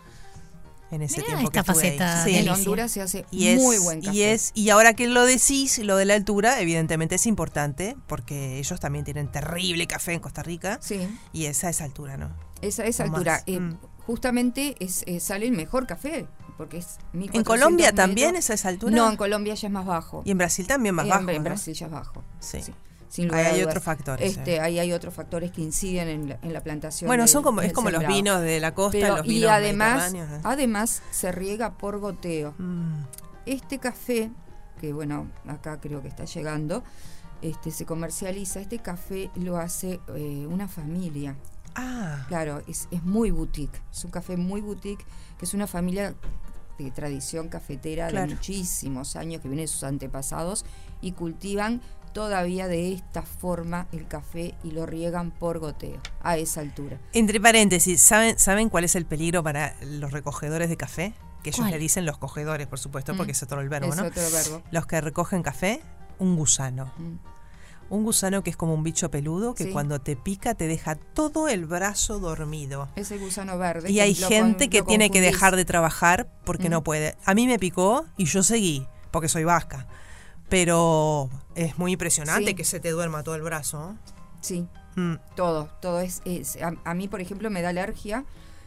En 0.94 1.02
ese 1.02 1.16
Mirá 1.22 1.26
tiempo 1.34 1.50
que 1.50 1.58
esta 1.58 1.72
ahí. 1.72 1.76
faceta 1.78 2.24
Sí. 2.24 2.36
en. 2.36 2.48
Honduras 2.48 2.90
se 2.92 3.00
hace 3.02 3.26
Y 3.30 3.48
es, 3.48 3.60
muy 3.60 3.78
buen 3.78 4.00
café. 4.00 4.16
y 4.16 4.22
es 4.22 4.52
y 4.54 4.70
ahora 4.70 4.94
que 4.94 5.08
lo 5.08 5.24
decís, 5.26 5.78
lo 5.78 5.96
de 5.96 6.04
la 6.04 6.14
altura, 6.14 6.60
evidentemente 6.60 7.16
es 7.16 7.26
importante 7.26 7.96
porque 8.06 8.58
ellos 8.58 8.78
también 8.80 9.04
tienen 9.04 9.26
terrible 9.30 9.86
café 9.86 10.12
en 10.12 10.20
Costa 10.20 10.42
Rica 10.42 10.78
Sí, 10.82 11.08
y 11.32 11.46
esa 11.46 11.68
es 11.68 11.80
altura, 11.80 12.16
¿no? 12.16 12.30
esa, 12.62 12.84
más. 12.84 13.00
altura. 13.00 13.42
eh, 13.46 13.60
Mm. 13.60 13.78
Justamente 14.06 14.76
es, 14.80 15.02
eh, 15.06 15.18
sale 15.18 15.46
el 15.46 15.52
mejor 15.52 15.86
café, 15.86 16.26
porque 16.58 16.76
es 16.76 16.98
1400 17.14 17.34
¿En 17.38 17.44
Colombia 17.44 17.86
metros. 17.86 17.96
también 18.06 18.36
es 18.36 18.50
a 18.50 18.54
esa 18.54 18.68
altura? 18.68 18.94
No, 18.94 19.10
en 19.10 19.16
Colombia 19.16 19.54
ya 19.54 19.68
es 19.68 19.72
más 19.72 19.86
bajo. 19.86 20.22
Y 20.26 20.30
en 20.30 20.36
Brasil 20.38 20.66
también 20.66 20.94
más 20.94 21.04
En- 21.06 21.10
bajo. 21.10 21.30
En, 21.30 21.36
¿no? 21.38 21.42
Brasil 21.44 21.74
ya 21.74 21.86
es 21.86 21.92
bajo. 21.92 22.22
Sí. 22.38 22.58
Sin 23.14 23.28
lugar 23.28 23.46
Ahí 23.46 23.54
hay 23.60 23.62
otros 23.62 23.84
factores, 23.84 24.36
Este, 24.36 24.56
eh. 24.56 24.60
Ahí 24.60 24.78
hay 24.80 24.92
otros 24.92 25.14
factores 25.14 25.52
que 25.52 25.60
inciden 25.62 26.08
en 26.08 26.28
la, 26.30 26.38
en 26.42 26.52
la 26.52 26.60
plantación. 26.62 27.06
Bueno, 27.06 27.22
del- 27.22 27.28
son 27.28 27.44
como, 27.44 27.60
es 27.60 27.72
como 27.72 27.90
los 27.90 28.04
vinos 28.08 28.40
de 28.40 28.58
la 28.58 28.74
costa, 28.74 28.98
Pero- 29.00 29.16
los 29.18 29.26
y 29.26 29.28
vinos 29.28 29.50
además, 29.52 29.94
mediterráneos, 30.12 30.38
¿eh? 30.38 30.40
además 30.44 31.02
se 31.12 31.30
riega 31.30 31.74
por 31.78 32.00
goteo. 32.00 32.54
Mm. 32.58 33.04
Este 33.46 33.78
café, 33.78 34.32
que 34.80 34.92
bueno, 34.92 35.28
acá 35.46 35.80
creo 35.80 36.02
que 36.02 36.08
está 36.08 36.24
llegando, 36.24 36.82
este 37.40 37.70
se 37.70 37.86
comercializa. 37.86 38.58
Este 38.60 38.80
café 38.80 39.30
lo 39.36 39.58
hace 39.58 40.00
eh, 40.16 40.46
una 40.50 40.66
familia. 40.66 41.36
Ah, 41.76 42.24
Claro, 42.28 42.62
es, 42.66 42.88
es 42.90 43.04
muy 43.04 43.30
boutique. 43.30 43.80
Es 43.92 44.04
un 44.04 44.10
café 44.10 44.36
muy 44.36 44.60
boutique, 44.60 45.04
que 45.38 45.44
es 45.44 45.54
una 45.54 45.66
familia 45.68 46.14
de 46.78 46.90
tradición 46.90 47.48
cafetera 47.48 48.08
Claro. 48.08 48.26
de 48.26 48.34
muchísimos 48.34 49.14
años, 49.14 49.40
que 49.40 49.46
viene 49.48 49.62
de 49.62 49.68
sus 49.68 49.84
antepasados, 49.84 50.64
y 51.00 51.12
cultivan 51.12 51.80
todavía 52.14 52.66
de 52.68 52.94
esta 52.94 53.20
forma 53.22 53.86
el 53.92 54.06
café 54.08 54.54
y 54.64 54.70
lo 54.70 54.86
riegan 54.86 55.30
por 55.32 55.58
goteo, 55.58 56.00
a 56.22 56.38
esa 56.38 56.60
altura. 56.62 56.98
entre 57.12 57.38
paréntesis, 57.40 58.00
¿saben, 58.00 58.38
¿saben 58.38 58.70
cuál 58.70 58.84
es 58.84 58.94
el 58.94 59.04
peligro 59.04 59.42
para 59.42 59.74
los 59.82 60.12
recogedores 60.12 60.70
de 60.70 60.78
café? 60.78 61.12
Que 61.42 61.50
ellos 61.50 61.58
¿Cuál? 61.60 61.72
le 61.72 61.78
dicen 61.78 62.06
los 62.06 62.16
cogedores, 62.16 62.66
por 62.68 62.78
supuesto, 62.78 63.12
Mm. 63.12 63.16
porque 63.18 63.32
es 63.32 63.42
otro 63.42 63.60
el 63.60 63.68
verbo, 63.68 63.90
es 63.90 63.96
¿no? 63.96 64.04
otro 64.06 64.22
verbo. 64.32 64.62
Los 64.70 64.86
que 64.86 64.98
recogen 65.02 65.42
café, 65.42 65.82
un 66.18 66.36
gusano. 66.36 66.90
Mm. 66.96 67.16
Un 67.90 68.02
gusano 68.04 68.42
que 68.42 68.48
es 68.48 68.56
como 68.56 68.72
un 68.72 68.82
bicho 68.82 69.10
peludo 69.10 69.54
que 69.54 69.64
Sí. 69.64 69.70
cuando 69.70 70.00
te 70.00 70.16
pica 70.16 70.54
te 70.54 70.66
deja 70.66 70.94
todo 70.94 71.48
el 71.48 71.66
brazo 71.66 72.18
dormido. 72.18 72.88
Ese 72.96 73.18
gusano 73.18 73.58
verde. 73.58 73.90
Y 73.90 74.00
hay 74.00 74.14
gente 74.14 74.64
con- 74.64 74.70
que 74.70 74.82
tiene 74.82 75.10
que 75.10 75.20
dejar 75.20 75.54
de 75.54 75.66
trabajar 75.66 76.28
porque 76.44 76.68
Mm. 76.68 76.72
no 76.72 76.82
puede. 76.82 77.14
A 77.26 77.34
mí 77.34 77.46
me 77.46 77.58
picó 77.58 78.06
y 78.16 78.24
yo 78.24 78.42
seguí, 78.42 78.86
porque 79.10 79.28
soy 79.28 79.44
vasca. 79.44 79.86
Pero 80.48 81.30
es 81.54 81.78
muy 81.78 81.92
impresionante 81.92 82.50
Sí. 82.50 82.54
que 82.54 82.64
se 82.64 82.80
te 82.80 82.90
duerma 82.90 83.22
todo 83.22 83.34
el 83.34 83.42
brazo. 83.42 83.96
Sí, 84.40 84.66
Mm. 84.96 85.14
todo, 85.34 85.68
todo 85.80 86.00
es... 86.00 86.22
es- 86.24 86.58
a, 86.62 86.72
a 86.84 86.94
mí, 86.94 87.08
por 87.08 87.20
ejemplo, 87.20 87.50
me 87.50 87.62
da 87.62 87.70
alergia. 87.70 88.24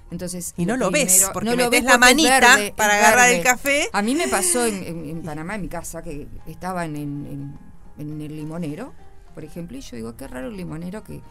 Entonces, 0.10 0.54
Y 0.58 0.66
no 0.66 0.78
lo 0.78 0.90
ves, 0.90 1.30
porque 1.34 1.50
no 1.50 1.56
lo 1.56 1.70
ves 1.70 1.84
la 1.84 1.98
manita 1.98 2.40
verde, 2.56 2.74
para 2.78 2.96
agarrar 2.96 3.28
verde. 3.28 3.38
el 3.40 3.44
café. 3.44 3.90
A 3.92 4.02
mí 4.02 4.16
me 4.16 4.28
pasó 4.30 4.66
en, 4.66 4.84
en- 4.84 5.10
en 5.10 5.22
Panamá, 5.22 5.56
en 5.56 5.62
mi 5.62 5.68
casa, 5.68 6.02
que 6.02 6.28
estaba 6.48 6.86
en, 6.86 6.96
en- 6.96 7.60
el 8.00 8.36
limonero, 8.36 8.94
por 9.34 9.44
ejemplo, 9.44 9.76
y 9.78 9.82
yo 9.82 9.96
digo, 9.98 10.16
qué 10.16 10.28
raro 10.28 10.48
el 10.48 10.56
limonero 10.58 11.04
que 11.04 11.22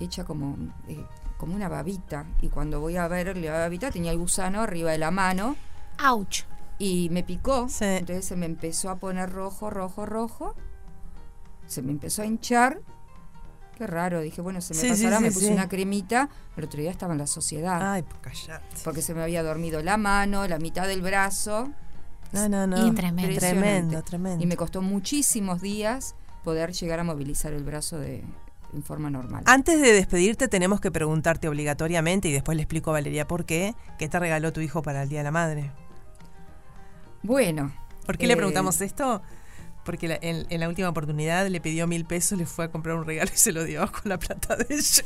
echa 0.00 0.24
como, 0.24 0.56
eh, 0.88 1.04
como 1.38 1.54
una 1.54 1.68
babita. 1.68 2.26
Y 2.42 2.48
cuando 2.48 2.80
voy 2.80 2.96
a 2.96 3.08
ver 3.08 3.36
la 3.36 3.52
babita, 3.52 3.90
tenía 3.90 4.12
el 4.12 4.18
gusano 4.18 4.60
arriba 4.62 4.90
de 4.92 4.98
la 4.98 5.10
mano 5.10 5.56
Ouch. 6.04 6.42
Y 6.82 7.10
me 7.10 7.22
picó. 7.22 7.68
Sí. 7.68 7.84
Entonces 7.84 8.24
se 8.24 8.34
me 8.34 8.44
empezó 8.46 8.90
a 8.90 8.96
poner 8.96 9.30
rojo, 9.30 9.70
rojo, 9.70 10.04
rojo. 10.04 10.56
Se 11.68 11.80
me 11.80 11.92
empezó 11.92 12.22
a 12.22 12.26
hinchar. 12.26 12.80
Qué 13.78 13.86
raro, 13.86 14.20
dije, 14.20 14.40
bueno, 14.40 14.60
se 14.60 14.74
me 14.74 14.80
Sí, 14.80 14.88
pasará, 14.88 15.18
sí, 15.18 15.22
me 15.22 15.30
puse 15.30 15.46
sí. 15.46 15.52
una 15.52 15.68
cremita. 15.68 16.28
El 16.56 16.64
otro 16.64 16.80
día 16.80 16.90
estaba 16.90 17.12
en 17.12 17.20
la 17.20 17.28
sociedad. 17.28 17.92
Ay, 17.92 18.02
pues 18.02 18.16
callate. 18.20 18.76
Porque 18.82 19.00
se 19.00 19.14
me 19.14 19.22
había 19.22 19.44
dormido 19.44 19.80
la 19.80 19.96
mano, 19.96 20.48
la 20.48 20.58
mitad 20.58 20.88
del 20.88 21.02
brazo. 21.02 21.70
No, 22.32 22.48
no, 22.48 22.66
no. 22.66 22.84
Y 22.84 22.90
tremendo. 22.90 23.38
Tremendo, 23.38 24.02
tremendo. 24.02 24.42
Y 24.42 24.46
me 24.48 24.56
costó 24.56 24.82
muchísimos 24.82 25.62
días 25.62 26.16
poder 26.42 26.72
llegar 26.72 26.98
a 26.98 27.04
movilizar 27.04 27.52
el 27.52 27.62
brazo 27.62 27.98
de, 27.98 28.24
en 28.74 28.82
forma 28.82 29.08
normal. 29.08 29.44
Antes 29.46 29.80
de 29.80 29.92
despedirte 29.92 30.48
tenemos 30.48 30.80
que 30.80 30.90
preguntarte 30.90 31.46
obligatoriamente 31.48 32.26
y 32.28 32.32
después 32.32 32.56
le 32.56 32.62
explico 32.64 32.90
a 32.90 32.94
Valeria 32.94 33.28
por 33.28 33.44
qué, 33.44 33.76
¿qué 33.98 34.08
te 34.08 34.18
regaló 34.18 34.52
tu 34.52 34.60
hijo 34.60 34.82
para 34.82 35.04
el 35.04 35.08
Día 35.08 35.20
de 35.20 35.24
la 35.24 35.30
Madre? 35.30 35.70
Bueno. 37.22 37.72
¿Por 38.06 38.18
qué 38.18 38.26
le 38.26 38.34
eh, 38.34 38.36
preguntamos 38.36 38.80
esto? 38.80 39.22
Porque 39.84 40.08
la- 40.08 40.18
en, 40.22 40.46
en 40.50 40.60
la 40.60 40.68
última 40.68 40.88
oportunidad 40.88 41.46
le 41.48 41.60
pidió 41.60 41.86
mil 41.86 42.04
pesos, 42.04 42.38
le 42.38 42.46
fue 42.46 42.66
a 42.66 42.70
comprar 42.70 42.96
un 42.96 43.04
regalo 43.04 43.30
y 43.34 43.38
se 43.38 43.52
lo 43.52 43.64
dio 43.64 43.90
con 43.92 44.02
la 44.08 44.18
plata 44.18 44.56
de 44.56 44.66
ella. 44.74 45.02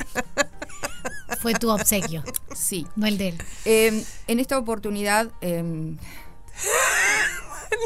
Fue 1.41 1.55
tu 1.55 1.71
obsequio, 1.71 2.23
Sí. 2.55 2.87
no 2.97 3.07
el 3.07 3.19
de 3.19 3.29
él. 3.29 3.39
Eh, 3.65 4.05
en 4.27 4.41
esta 4.41 4.59
oportunidad. 4.59 5.31
eh, 5.41 5.63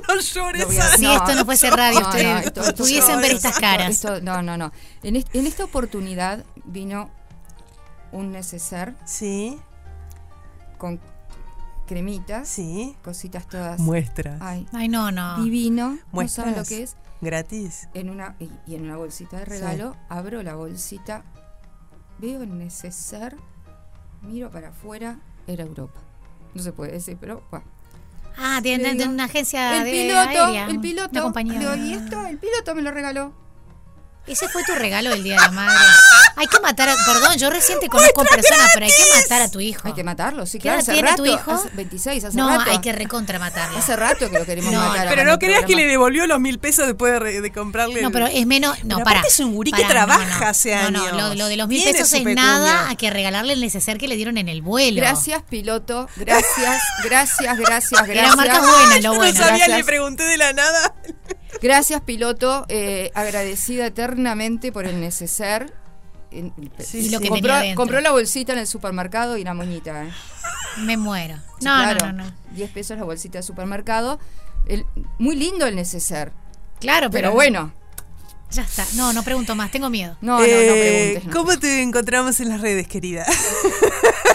no 0.09 0.21
llores. 0.21 0.79
a- 0.79 0.87
Ana. 0.87 0.97
Si 0.97 1.07
esto 1.07 1.35
no 1.35 1.45
fuese 1.45 1.71
radio, 1.71 2.01
no, 2.01 2.09
ustedes 2.09 2.27
no, 2.27 2.39
esto- 2.39 2.61
esto- 2.63 2.75
pudiesen 2.75 3.21
ver 3.21 3.33
estas 3.33 3.59
caras. 3.59 3.91
esto- 3.91 4.21
no, 4.21 4.43
no, 4.43 4.57
no. 4.57 4.73
En, 5.03 5.17
est- 5.17 5.35
en 5.35 5.47
esta 5.47 5.65
oportunidad 5.65 6.45
vino 6.65 7.11
un 8.13 8.33
neceser 8.33 8.95
Sí, 9.05 9.59
con 10.79 11.01
cremitas, 11.91 12.49
sí. 12.49 12.97
cositas 13.03 13.49
todas. 13.49 13.81
Muestras. 13.81 14.41
Ay, 14.41 14.65
Ay, 14.73 14.89
no, 14.89 15.11
no. 15.11 15.43
divino. 15.43 15.91
¿No 15.91 15.99
Muestras. 16.13 16.47
saben 16.47 16.61
lo 16.61 16.65
que 16.65 16.85
es? 16.85 16.97
Gratis. 17.21 17.89
en 17.95 18.09
una 18.11 18.37
y, 18.39 18.49
y 18.67 18.77
en 18.77 18.85
una 18.85 18.97
bolsita 18.97 19.39
de 19.39 19.45
regalo, 19.45 19.97
abro 20.09 20.41
la 20.45 20.55
bolsita, 20.55 21.25
veo 22.19 22.43
el 22.43 22.57
neceser, 22.57 23.37
miro 24.23 24.51
para 24.51 24.69
afuera, 24.69 25.19
era 25.49 25.65
Europa. 25.65 26.01
No 26.55 26.63
se 26.63 26.73
puede 26.73 26.93
decir, 26.93 27.19
pero 27.21 27.43
bueno. 27.51 27.67
Ah, 28.39 28.61
tienen 28.63 28.97
de 28.97 29.09
una 29.09 29.25
agencia 29.25 29.79
el 29.79 29.85
de 29.85 29.91
piloto, 29.91 30.45
aérea, 30.45 30.67
el 30.67 30.81
piloto. 30.81 31.11
Una 31.11 31.23
compañía. 31.23 31.59
Digo, 31.59 31.75
y 31.75 31.93
esto, 31.93 32.25
el 32.27 32.39
piloto 32.39 32.75
me 32.77 32.83
lo 32.83 32.93
regaló. 32.93 33.35
Ese 34.29 34.49
fue 34.49 34.63
tu 34.65 34.75
regalo 34.75 35.11
del 35.11 35.25
Día 35.25 35.35
de 35.35 35.41
la 35.43 35.51
Madre. 35.51 35.75
Hay 36.41 36.47
que 36.47 36.59
matar 36.61 36.89
a, 36.89 36.97
perdón, 37.05 37.37
yo 37.37 37.51
recién 37.51 37.79
te 37.81 37.89
conozco 37.89 38.23
en 38.23 38.27
persona, 38.29 38.65
pero 38.73 38.87
hay 38.87 38.93
que 38.93 39.21
matar 39.21 39.43
a 39.43 39.51
tu 39.51 39.61
hijo. 39.61 39.87
Hay 39.87 39.93
que 39.93 40.03
matarlo, 40.03 40.47
sí, 40.47 40.59
¿Qué 40.59 40.63
claro. 40.63 40.79
edad 40.79 40.83
Hace 40.89 40.93
tiene 40.95 41.09
rato, 41.11 41.23
tu 41.23 41.29
hijo? 41.29 41.51
hace 41.53 41.69
26, 41.75 42.25
hace 42.25 42.37
no, 42.37 42.49
rato. 42.49 42.71
hay 42.71 42.79
que 42.81 42.93
recontra 42.93 43.39
matarlo. 43.39 43.77
Hace 43.77 43.95
rato 43.95 44.31
que 44.31 44.39
lo 44.39 44.47
queremos 44.47 44.73
No, 44.73 44.81
matar. 44.81 45.09
Pero 45.11 45.25
no 45.25 45.39
creas 45.39 45.65
que 45.67 45.75
le 45.77 45.87
devolvió 45.87 46.27
los 46.27 46.41
mil 46.41 46.59
pesos 46.59 46.87
después 46.87 47.21
de, 47.21 47.53
comprarle. 47.53 48.01
No, 48.01 48.09
el- 48.09 48.13
pero 48.13 48.27
es 48.27 48.47
menos. 48.47 48.83
No, 48.85 48.97
Pero 48.97 49.05
para. 49.05 49.21
es 49.21 49.39
un 49.41 49.53
gurí 49.55 49.71
que 49.71 49.85
trabaja 49.85 50.49
hace 50.49 50.75
no, 50.75 50.81
años. 50.87 51.13
No, 51.13 51.29
lo, 51.29 51.35
lo 51.35 51.47
de 51.49 51.57
los 51.59 51.69
mil 51.69 51.83
pesos 51.85 52.11
es 52.13 52.25
nada 52.25 52.89
a 52.89 52.97
que 52.97 53.11
regalarle 53.11 53.53
el 53.53 53.61
neceser 53.61 53.99
que 53.99 54.09
le 54.09 54.17
dieron 54.17 54.39
en 54.39 54.49
el 54.49 54.63
vuelo. 54.63 54.97
Gracias, 54.97 55.43
piloto. 55.43 56.09
Gracias, 56.17 56.81
gracias, 57.05 57.59
gracias, 57.59 57.59
gracias. 58.07 58.09
Era 58.09 58.35
marca 58.37 58.61
buena, 58.61 58.99
lo 59.01 59.15
bueno. 59.15 59.33
no 59.33 59.39
sabía, 59.45 59.57
Gracias. 59.67 59.77
le 59.79 59.85
pregunté 59.85 60.23
de 60.25 60.37
la 60.39 60.53
nada. 60.55 60.95
Gracias, 61.61 62.01
piloto. 62.01 62.65
eh, 62.69 63.11
agradecida 63.15 63.87
eternamente 63.87 64.73
por 64.73 64.87
el 64.87 65.01
neceser. 65.01 65.75
En- 66.33 66.53
Sí, 66.79 66.99
Y 66.99 67.11
lo 67.11 67.19
sí. 67.19 67.25
que 67.25 67.29
compró, 67.29 67.37
tenía 67.49 67.57
adentro. 67.59 67.77
compró 67.77 68.01
la 68.01 68.11
bolsita 68.13 68.53
en 68.53 68.61
el 68.61 68.67
supermercado 68.67 69.37
y 69.37 69.45
la 69.45 69.53
moñita. 69.55 70.05
¿eh? 70.05 70.11
Me 70.79 70.97
muero. 70.97 71.37
Sí, 71.59 71.65
No, 71.65 71.75
claro, 71.77 72.07
no, 72.07 72.13
no, 72.13 72.25
no. 72.27 72.33
10 72.53 72.71
pesos 72.71 72.97
la 72.99 73.05
bolsita 73.05 73.39
de 73.39 73.43
supermercado. 73.43 74.19
El- 74.67 74.87
muy 75.19 75.35
lindo 75.37 75.67
el 75.67 75.75
neceser. 75.77 76.33
Claro, 76.79 77.11
pero, 77.11 77.29
Pero 77.29 77.33
bueno, 77.33 77.73
Ya 78.53 78.63
está. 78.63 78.85
No, 78.97 79.13
no 79.13 79.23
pregunto 79.23 79.55
más, 79.55 79.71
tengo 79.71 79.89
miedo. 79.91 80.17
no, 80.21 80.33
no, 80.33 80.39
no 80.41 80.45
Eh, 80.45 81.11
preguntes. 81.13 81.25
no. 81.27 81.33
¿Cómo 81.33 81.59
te 81.61 81.83
encontramos 81.83 82.41
en 82.41 82.49
las 82.49 82.61
redes, 82.61 82.89
querida? 82.89 83.25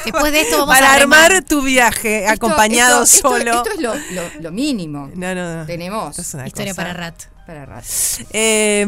Después 0.06 0.32
de 0.32 0.42
esto 0.42 0.60
vamos 0.60 0.74
Para 0.74 0.94
a 0.94 1.00
remar. 1.00 1.26
armar 1.32 1.44
tu 1.44 1.62
viaje 1.62 2.20
Esto- 2.20 2.32
acompañado 2.34 3.04
esto- 3.04 3.28
solo. 3.30 3.52
Esto, 3.56 3.72
es 3.72 3.80
lo, 3.82 3.94
lo- 3.96 4.42
lo 4.42 4.52
mínimo. 4.52 5.10
No, 5.16 5.36
no, 5.36 5.56
no. 5.58 5.66
Tenemos 5.66 6.12
Esto 6.12 6.22
es 6.22 6.34
una 6.34 6.48
Historia 6.48 6.72
cosa. 6.72 6.82
para 6.82 6.94
rato. 6.94 7.26
Para 7.46 7.66
rato. 7.66 7.88
Eh, 8.32 8.84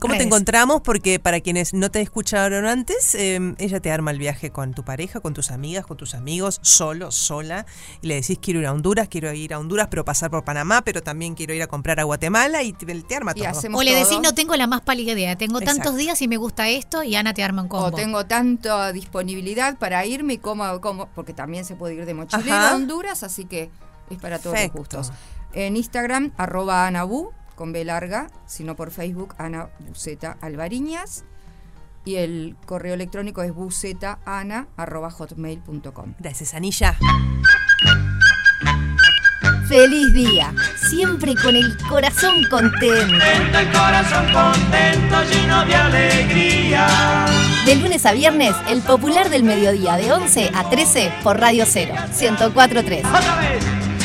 ¿Cómo 0.00 0.16
te 0.16 0.22
encontramos? 0.22 0.80
Porque 0.82 1.18
para 1.20 1.40
quienes 1.40 1.74
no 1.74 1.90
te 1.90 2.00
escucharon 2.00 2.66
antes, 2.66 3.14
eh, 3.14 3.54
ella 3.58 3.80
te 3.80 3.90
arma 3.90 4.10
el 4.10 4.18
viaje 4.18 4.50
con 4.50 4.74
tu 4.74 4.84
pareja, 4.84 5.20
con 5.20 5.34
tus 5.34 5.50
amigas, 5.50 5.86
con 5.86 5.96
tus 5.96 6.14
amigos, 6.14 6.58
solo, 6.62 7.10
sola, 7.10 7.66
y 8.02 8.08
le 8.08 8.16
decís 8.16 8.38
quiero 8.40 8.60
ir 8.60 8.66
a 8.66 8.72
Honduras, 8.72 9.08
quiero 9.08 9.32
ir 9.32 9.54
a 9.54 9.58
Honduras, 9.58 9.88
pero 9.90 10.04
pasar 10.04 10.30
por 10.30 10.44
Panamá, 10.44 10.82
pero 10.82 11.02
también 11.02 11.34
quiero 11.34 11.54
ir 11.54 11.62
a 11.62 11.66
comprar 11.66 12.00
a 12.00 12.04
Guatemala 12.04 12.62
y 12.62 12.72
te, 12.72 12.86
te 12.86 13.16
arma 13.16 13.32
Y 13.34 13.40
todo. 13.40 13.78
O 13.78 13.82
le 13.82 13.92
decís, 13.92 14.08
todo. 14.08 14.22
no 14.22 14.34
tengo 14.34 14.56
la 14.56 14.66
más 14.66 14.80
pálida 14.80 15.12
idea. 15.12 15.36
Tengo 15.36 15.60
tantos 15.60 15.96
días 15.96 16.20
y 16.22 16.28
me 16.28 16.36
gusta 16.36 16.68
esto 16.68 17.02
y 17.02 17.14
Ana 17.14 17.34
te 17.34 17.42
arma 17.42 17.62
un 17.62 17.68
combo. 17.68 17.86
O 17.86 17.92
tengo 17.92 18.26
tanta 18.26 18.92
disponibilidad 18.92 19.78
para 19.78 20.04
irme 20.04 20.34
y 20.34 20.38
como, 20.38 20.80
como 20.80 21.06
porque 21.14 21.32
también 21.32 21.64
se 21.64 21.76
puede 21.76 21.94
ir 21.94 22.06
de 22.06 22.14
mochilero 22.14 22.54
Ajá. 22.54 22.70
a 22.70 22.74
Honduras, 22.74 23.22
así 23.22 23.44
que 23.44 23.70
es 24.10 24.18
para 24.18 24.38
todos 24.38 24.52
Perfecto. 24.54 24.78
los 24.78 25.08
gustos. 25.08 25.12
En 25.52 25.76
Instagram, 25.76 26.32
arroba 26.36 26.86
anabu, 26.86 27.30
con 27.54 27.72
B 27.72 27.84
larga, 27.84 28.28
sino 28.46 28.76
por 28.76 28.90
Facebook, 28.90 29.34
Ana 29.38 29.70
Buceta 29.80 30.36
Alvariñas. 30.40 31.24
Y 32.04 32.16
el 32.16 32.56
correo 32.66 32.94
electrónico 32.94 33.42
es 33.42 33.54
bucetaana, 33.54 34.68
arroba 34.76 35.10
hotmail.com. 35.10 36.14
Gracias, 36.18 36.52
Anilla. 36.52 36.98
Feliz 39.68 40.12
día, 40.12 40.52
siempre 40.76 41.34
con 41.34 41.56
el 41.56 41.76
corazón 41.88 42.44
contento. 42.50 42.84
El 43.14 43.72
corazón 43.72 44.26
contento, 44.32 45.24
lleno 45.24 45.64
de 45.64 45.74
alegría. 45.74 47.26
De 47.64 47.74
lunes 47.76 48.04
a 48.04 48.12
viernes, 48.12 48.54
el 48.68 48.82
popular 48.82 49.30
del 49.30 49.42
mediodía 49.42 49.96
de 49.96 50.12
11 50.12 50.50
a 50.54 50.68
13 50.68 51.12
por 51.22 51.40
Radio 51.40 51.64
0, 51.66 51.94
1043. 52.20 53.04
Otra 53.06 53.40
vez. 53.40 53.73